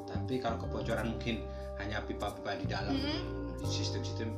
[0.05, 1.43] Tapi kalau kebocoran mungkin
[1.81, 3.23] hanya pipa-pipa di dalam Hmm.
[3.65, 4.31] sistem-sistem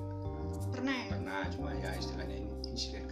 [0.71, 3.06] pernah ya pernah cuma ya istilahnya ini insiden.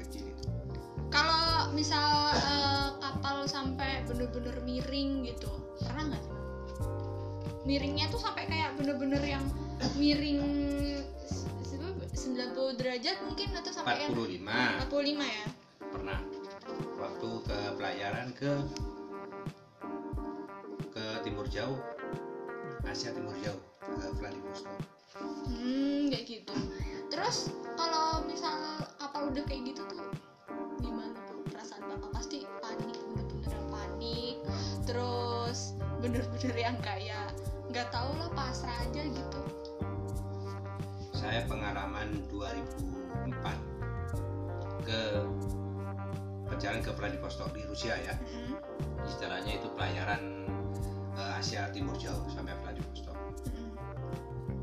[1.15, 5.47] Kalau misal eh, kapal sampai bener-bener miring gitu
[5.79, 6.35] pernah nggak sih?
[7.65, 9.45] Miringnya tuh sampai kayak bener-bener yang
[9.95, 10.43] miring
[11.23, 11.47] s-
[12.13, 15.47] s- 90 derajat mungkin atau sampai yang 45 45 ya?
[15.95, 16.19] Pernah.
[16.99, 18.53] Waktu ke pelayaran ke
[20.91, 21.79] ke timur jauh.
[22.85, 24.77] Asia timur jauh ke Vladivostok.
[25.47, 26.55] Hmm kayak gitu.
[27.09, 28.55] Terus kalau misal
[28.99, 30.05] kapal udah kayak gitu tuh
[30.85, 32.11] gimana tuh perasaan bapak?
[32.13, 34.37] Pasti panik bener-bener panik.
[34.85, 35.73] Terus
[36.05, 37.33] bener-bener yang kayak
[37.73, 39.41] nggak tahu lah pasrah aja gitu.
[41.17, 43.33] Saya pengalaman 2004
[44.85, 45.01] ke
[46.45, 48.13] perjalanan ke Vladivostok di Rusia ya.
[48.21, 48.61] Mm-mm,
[49.05, 50.23] istilahnya itu pelayaran
[51.17, 53.17] eh, Asia timur jauh sampai Vladivostok
[53.49, 53.71] mm-mm.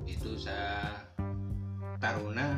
[0.10, 1.06] itu saya
[2.02, 2.58] taruna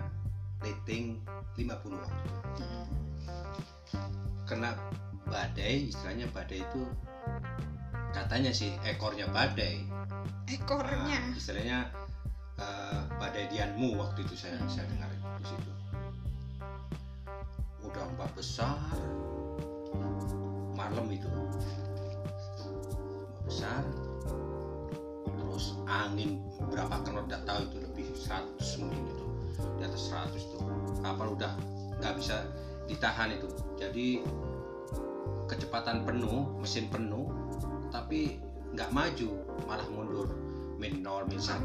[0.63, 1.19] rating
[1.59, 2.29] 50 waktu
[2.63, 2.85] Mm-mm.
[4.43, 4.75] Kena
[5.27, 6.83] badai istilahnya badai itu
[8.13, 9.81] katanya sih ekornya badai.
[10.45, 11.17] Ekornya.
[11.17, 11.89] Nah, istilahnya
[12.61, 15.71] eh, badai Dianmu waktu itu saya saya dengar di situ.
[17.81, 18.77] Udah ombak besar.
[20.77, 21.27] Malam itu.
[23.49, 23.81] Besar.
[25.25, 29.25] Terus angin berapa knot tidak tahu itu lebih 100 mungkin itu.
[29.81, 30.61] Di atas 100 tuh.
[31.01, 31.53] Kapal udah
[31.97, 32.45] nggak bisa
[32.87, 33.47] ditahan itu.
[33.79, 34.07] Jadi
[35.47, 37.29] kecepatan penuh mesin penuh
[37.93, 38.39] tapi
[38.73, 39.29] nggak maju
[39.69, 40.27] malah mundur.
[40.81, 41.63] Min nol min satu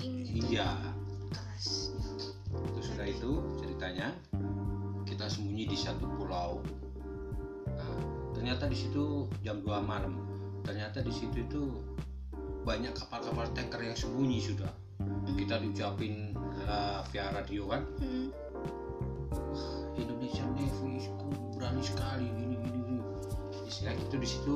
[0.00, 0.56] min gitu.
[0.56, 0.70] iya.
[2.72, 3.30] Itu sudah itu
[3.60, 4.14] ceritanya.
[5.06, 6.60] Kita sembunyi di satu pulau.
[7.66, 7.98] Nah,
[8.32, 10.18] ternyata di situ jam 2 malam.
[10.66, 11.62] Ternyata di situ itu
[12.66, 14.72] banyak kapal-kapal tanker yang sembunyi sudah.
[15.38, 16.34] Kita diucapin
[16.66, 17.82] eh, via radio kan?
[18.02, 18.28] Hmm,
[21.76, 23.02] berani sekali gini gini gini
[23.68, 24.54] istilah itu di situ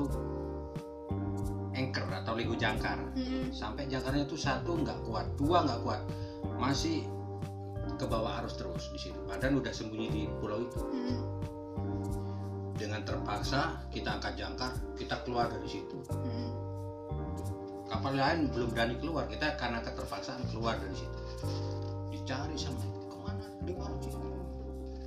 [1.77, 2.97] anchor atau lego jangkar.
[3.13, 3.53] Mm-mm.
[3.53, 5.29] sampai jangkarnya itu satu nggak kuat.
[5.37, 6.01] Dua nggak kuat.
[6.57, 7.05] Masih
[7.97, 9.17] ke bawah arus terus di situ.
[9.29, 10.81] Padahal udah sembunyi di pulau itu.
[10.81, 11.21] Mm-mm.
[12.81, 16.01] dengan terpaksa kita angkat jangkar kita keluar dari situ.
[16.09, 16.49] Mm-mm.
[17.93, 19.29] kapal lain belum berani keluar.
[19.29, 21.21] Kita karena keterpaksaan keluar dari situ.
[22.13, 23.47] Dicari sampai ke mana?
[23.65, 23.97] Di mana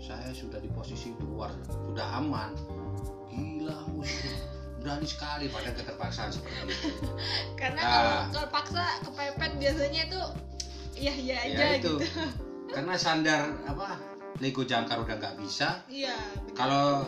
[0.04, 1.56] saya sudah di posisi luar
[1.88, 2.52] sudah aman.
[3.32, 4.36] Gila musuh
[4.84, 6.92] berani sekali pada keterpaksaan seperti itu
[7.60, 7.88] karena Nah.
[7.88, 10.28] kalau terpaksa kepepet biasanya tuh
[11.00, 12.04] ya ya aja ya itu.
[12.04, 12.20] gitu.
[12.68, 13.96] Karena sandar apa
[14.44, 15.88] lego jangkar udah nggak bisa.
[15.88, 16.14] Iya
[16.52, 17.08] kalau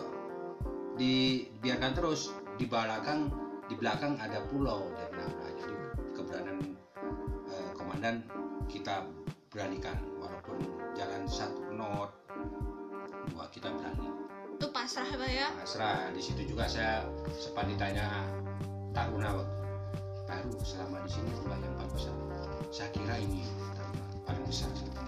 [0.96, 3.28] dibiarkan terus di belakang
[3.68, 5.76] di belakang ada pulau jadi nah, jadi
[6.16, 6.60] keberanian
[7.52, 8.24] eh, komandan
[8.72, 9.04] kita
[9.52, 10.64] beranikan walaupun
[10.96, 12.25] jalan satu knot
[13.36, 14.08] dua kita berani.
[14.56, 15.52] Tuh pasrah pak ya?
[15.60, 16.08] Pasrah.
[16.16, 17.04] Di situ juga saya
[17.36, 18.24] sempat ditanya
[18.96, 19.36] taruna
[20.24, 22.16] baru selama di sini ombak yang paling besar.
[22.72, 23.44] Saya kira ini
[23.76, 25.04] taruna paling besar saya.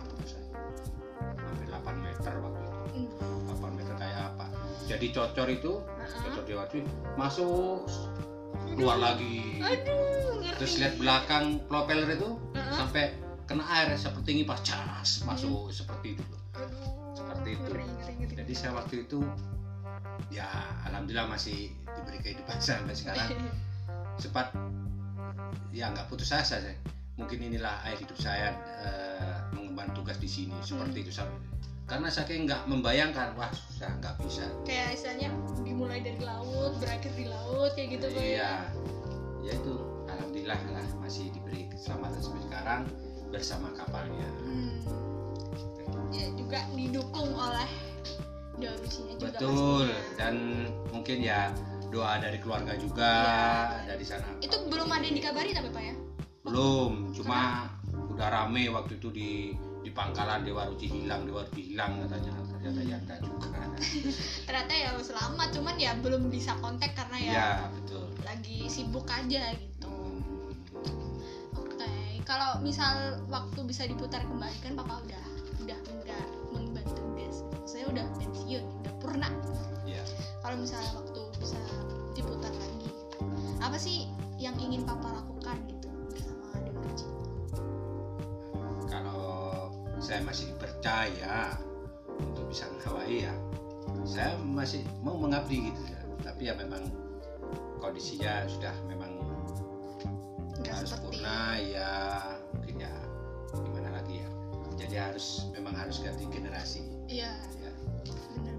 [1.39, 2.59] Sampai 8 meter waktu
[2.99, 3.15] itu.
[3.15, 3.55] Hmm.
[3.63, 4.45] 8 meter kayak apa.
[4.91, 6.19] Jadi cocor itu Heeh.
[6.27, 6.77] cocor di waktu
[7.15, 7.87] masuk
[8.75, 9.63] keluar lagi.
[9.63, 10.59] Aduh ngerti.
[10.59, 12.35] Terus lihat belakang propeller itu
[12.75, 13.15] sampai
[13.47, 16.23] kena air seperti ngipas cas masuk seperti itu.
[16.59, 17.71] Aduh seperti itu.
[17.73, 18.37] ngeri.
[18.37, 19.19] jadi saya waktu itu
[20.29, 20.45] ya
[20.85, 23.29] alhamdulillah masih diberi kehidupan sampai sekarang.
[24.21, 24.53] Sempat
[25.73, 26.77] ya nggak putus asa saya
[27.17, 28.53] mungkin inilah air hidup saya
[28.85, 30.57] eh, mengemban tugas di sini.
[30.61, 31.37] Seperti itu sampai
[31.87, 34.45] karena saking nggak membayangkan wah susah nggak bisa.
[34.67, 35.29] Kayak istilahnya
[35.63, 38.19] dimulai dari laut berakhir di laut kayak gitu ya?
[38.21, 38.53] Iya.
[39.47, 39.73] Ya itu
[40.11, 42.81] alhamdulillah lah masih diberi keselamatan sampai sekarang
[43.31, 44.27] bersama kapalnya.
[44.43, 44.77] Hmm.
[46.11, 47.69] Ya juga didukung oleh
[48.57, 50.15] doa misinya juga betul pastinya.
[50.17, 50.35] dan
[50.89, 51.41] mungkin ya
[51.87, 53.11] doa dari keluarga juga
[53.79, 53.95] Iya.
[53.95, 54.27] dari sana.
[54.43, 55.95] Itu belum ada yang dikabari tapi pak ya?
[56.43, 57.71] Belum cuma
[58.11, 59.31] udah rame waktu itu di
[59.79, 63.47] di pangkalan Dewa Ruci hilang Dewa Ruci hilang katanya ternyata ya enggak juga.
[64.49, 68.03] Ternyata ya selamat cuman ya belum bisa kontak karena ya ya betul.
[68.27, 69.87] lagi sibuk aja gitu.
[69.87, 70.51] Hmm,
[71.55, 71.87] oke
[72.27, 75.23] kalau misal waktu bisa diputar kembali kan papa udah
[75.67, 77.43] udah enggak mengemban tugas.
[77.67, 79.29] Saya udah pensiun udah purna.
[79.83, 79.99] Ya
[80.39, 81.59] kalau misalnya waktu bisa
[82.15, 82.87] diputar lagi
[83.59, 84.07] apa sih
[84.39, 87.07] yang ingin papa lakukan gitu bersama Dewa Ruci
[88.87, 89.67] kalau
[89.99, 91.57] saya masih percaya
[92.15, 93.33] untuk bisa mengawai ya
[94.07, 95.99] saya masih mau mengabdi gitu ya.
[96.23, 96.87] Tapi ya memang
[97.83, 99.19] kondisinya sudah memang
[100.63, 101.93] nggak harus seperti purna ya
[104.87, 106.79] jadi harus memang harus ganti generasi.
[107.11, 107.35] Iya.
[107.59, 107.71] Ya.
[108.07, 108.55] Benar-benar.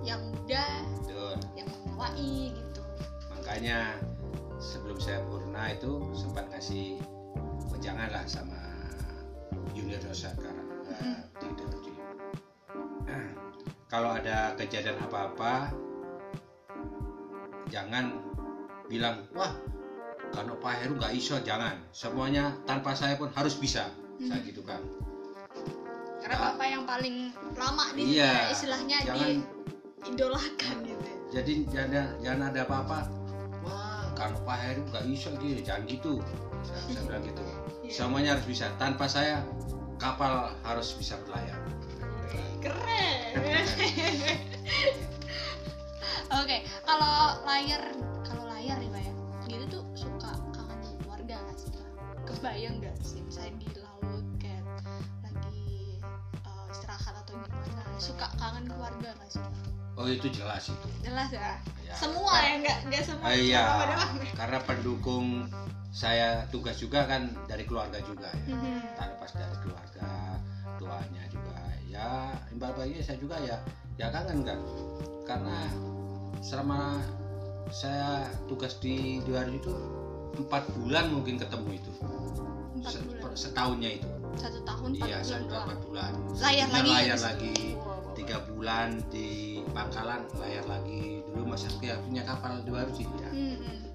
[0.00, 0.64] Yang muda
[0.96, 1.34] betul.
[1.60, 2.80] yang mengawai gitu.
[3.36, 3.78] Makanya
[4.56, 6.96] sebelum saya purna itu sempat ngasih
[7.68, 8.56] wejangan lah sama
[9.76, 10.56] junior Nusantara
[10.98, 11.20] Mm.
[11.38, 11.92] di Daruji.
[13.86, 15.70] kalau ada kejadian apa-apa
[17.68, 18.18] jangan
[18.88, 19.52] bilang wah
[20.32, 21.76] kalau Pak Heru nggak iso jangan.
[21.92, 23.92] Semuanya tanpa saya pun harus bisa.
[24.18, 24.48] Saya Hmm.
[24.48, 24.80] gitu kan
[26.28, 29.40] karena papa yang paling lama di Iya, ya, istilahnya jangan
[30.04, 31.16] diidolakan gitu ya.
[31.40, 32.98] jadi jangan jangan ada apa-apa.
[33.64, 36.20] Wah kalau Pak Heru nggak iso dia jangan gitu.
[36.68, 37.42] Saya, saya bilang gitu.
[37.80, 37.92] Iya.
[37.96, 38.68] semuanya harus bisa.
[38.76, 39.40] Tanpa saya
[39.96, 41.56] kapal harus bisa berlayar.
[42.60, 43.32] Keren.
[46.44, 47.88] Oke kalau layar
[48.20, 49.12] kalau layar nih pak ya
[49.48, 51.88] gitu tuh suka kangen keluarga nggak sih pak?
[52.28, 53.68] Kebayang nggak sih misalnya di
[57.98, 59.42] suka kangen keluarga nggak sih?
[59.98, 60.88] Oh itu jelas itu.
[61.02, 61.58] Jelas ya?
[61.82, 63.62] Ya, semua kar- ya nggak nggak semua Ah, iya
[64.38, 65.26] karena pendukung
[65.90, 68.54] saya tugas juga kan dari keluarga juga ya.
[68.54, 68.94] Mhm.
[68.94, 70.08] tak lepas dari keluarga
[70.78, 71.58] doanya juga.
[71.90, 73.58] Ya imbal baiknya saya juga ya.
[73.98, 74.60] Ya kangen kan?
[75.26, 75.58] Karena
[76.38, 77.02] selama
[77.68, 79.74] saya tugas di luar itu
[80.38, 81.90] empat bulan mungkin ketemu itu.
[82.78, 83.34] Bulan.
[83.34, 84.06] setahunnya itu.
[84.38, 85.66] Satu tahun iya bulan satu doang.
[85.66, 86.12] empat bulan.
[86.38, 87.54] Layar lagi layar lagi
[88.28, 93.32] tiga bulan di Pangkalan layar lagi dulu Mas ya punya kapal di baru sih ya.
[93.32, 93.88] Mhm.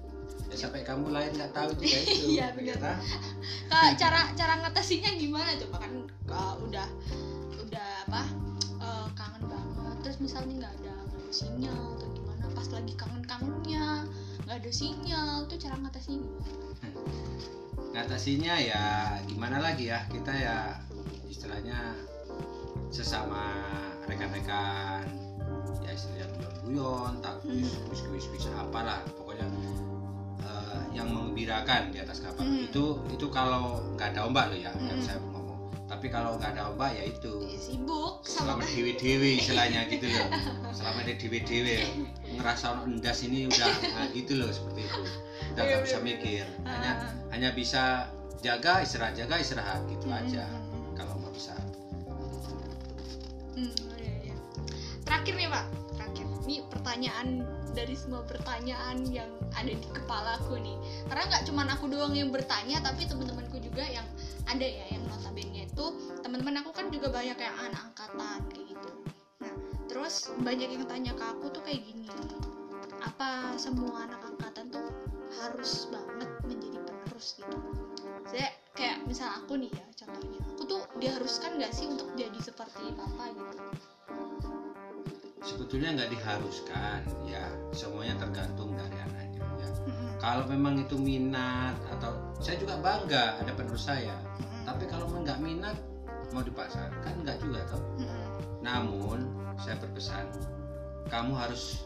[0.50, 2.98] Ya, sampai kamu lain nggak tahu juga itu Iya, benar.
[3.70, 5.78] Kak, cara cara ngatasinya gimana Pak?
[5.78, 5.92] kan
[6.34, 6.88] uh, udah
[7.62, 8.22] udah apa
[8.82, 13.86] uh, kangen banget terus misalnya nggak ada ada sinyal atau gimana pas lagi kangen kangennya
[14.50, 16.30] nggak ada sinyal tuh cara ngatasinya
[17.94, 18.84] ngatasinya ya
[19.30, 20.58] gimana lagi ya kita ya
[21.30, 21.94] istilahnya
[22.90, 25.04] sesama rekan-rekan
[25.80, 29.46] ya istilahnya guyon-guyon tak kuis kuis kuis kuis apalah pokoknya
[30.40, 32.44] eh, yang mengembirakan di atas kapal.
[32.44, 32.64] Hmm.
[32.64, 35.02] itu itu kalau nggak ada ombak loh ya yang Hmm.
[35.02, 35.60] saya mau ngomong.
[35.84, 37.32] Tapi kalau nggak ada ombak ya itu.
[37.44, 40.28] Ya, sibuk selama dewi-dewi istilahnya gitu loh.
[40.70, 41.76] Selama ada dewi-dewi
[42.34, 45.02] ngerasa ono endas ini udah nah, gitu loh seperti itu.
[45.52, 46.44] Udah Iya, nggak bisa iya, mikir.
[46.62, 47.10] Hanya Ah.
[47.30, 47.82] hanya bisa
[48.40, 50.44] jaga istirahat jaga istirahat gitu Hmm, aja.
[50.44, 50.92] hmm, hmm.
[50.94, 51.52] kalau mau bisa.
[53.54, 53.93] Hmm, iya, iya.
[55.04, 55.64] Terakhir nih Pak,
[55.96, 56.26] terakhir.
[56.44, 57.28] Ini pertanyaan
[57.72, 60.76] dari semua pertanyaan yang ada di kepalaku nih.
[61.08, 64.04] Karena nggak cuma aku doang yang bertanya, tapi teman-temanku juga yang
[64.48, 65.86] ada ya, yang notabene itu
[66.20, 68.90] teman-teman aku kan juga banyak yang anak angkatan kayak gitu.
[69.40, 69.52] Nah,
[69.88, 72.08] terus banyak yang tanya ke aku tuh kayak gini.
[73.04, 74.88] Apa semua anak angkatan tuh
[75.40, 77.58] harus banget menjadi penerus gitu?
[78.24, 82.90] Saya kayak misal aku nih ya contohnya aku tuh diharuskan nggak sih untuk jadi seperti
[82.98, 83.56] papa gitu
[85.44, 87.44] sebetulnya nggak diharuskan ya.
[87.76, 89.68] Semuanya tergantung dari anaknya ya.
[90.18, 94.16] Kalau memang itu minat atau saya juga bangga ada penerus saya.
[94.64, 95.76] Tapi kalau memang nggak minat
[96.32, 97.84] mau dipaksa kan nggak juga toh.
[98.64, 99.28] Namun
[99.60, 100.32] saya berpesan
[101.12, 101.84] kamu harus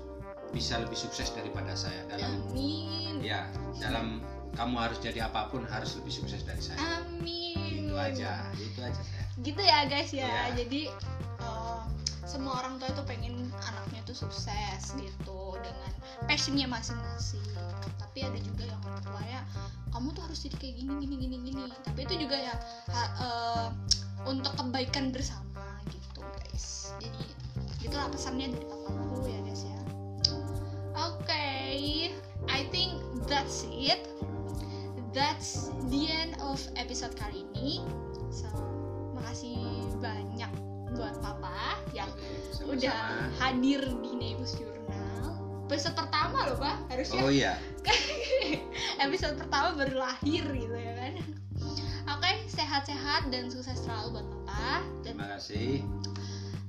[0.54, 3.20] bisa lebih sukses daripada saya dalam amin.
[3.20, 3.50] Ya
[3.82, 4.22] dalam
[4.56, 7.02] kamu harus jadi apa pun harus lebih sukses dari saya.
[7.02, 7.90] Amin.
[7.90, 10.26] Itu aja itu aja saya gitu ya guys ya.
[10.26, 10.42] Iya.
[10.64, 10.82] jadi
[12.29, 15.93] semua orang tua itu pengen anaknya tuh sukses gitu dengan
[16.29, 17.43] passionnya masing-masing.
[17.97, 19.41] Tapi ada juga yang orang tua ya
[19.89, 21.64] kamu tuh harus jadi kayak gini gini gini gini.
[21.89, 22.55] Tapi itu juga ya
[22.93, 23.66] ha- eh,
[24.29, 26.93] untuk kebaikan bersama gitu guys.
[27.01, 27.24] Jadi
[27.81, 29.81] gitulah pesannya dari papaku ya guys ya.
[31.01, 31.49] Oke
[32.53, 34.05] I think that's it.
[35.16, 37.81] That's the end of episode kali ini.
[38.29, 38.47] So
[39.16, 39.57] makasih
[40.99, 43.38] buat papa yang Oke, udah sama-sama.
[43.38, 45.30] hadir di Nebus Journal
[45.68, 47.55] episode pertama loh pak harusnya oh iya
[49.07, 51.14] episode pertama baru lahir gitu ya kan
[52.11, 54.82] oke sehat-sehat dan sukses selalu buat papa.
[55.07, 55.80] Dan Terima kasih.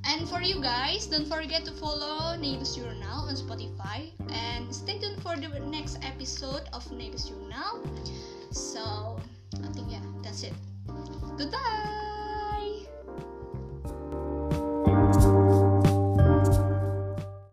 [0.08, 5.20] And for you guys, don't forget to follow Neighbors Journal on Spotify and stay tuned
[5.22, 7.84] for the next episode of Neighbors Journal.
[8.50, 9.20] So,
[9.60, 10.56] I think yeah, that's it.
[11.38, 12.19] Goodbye.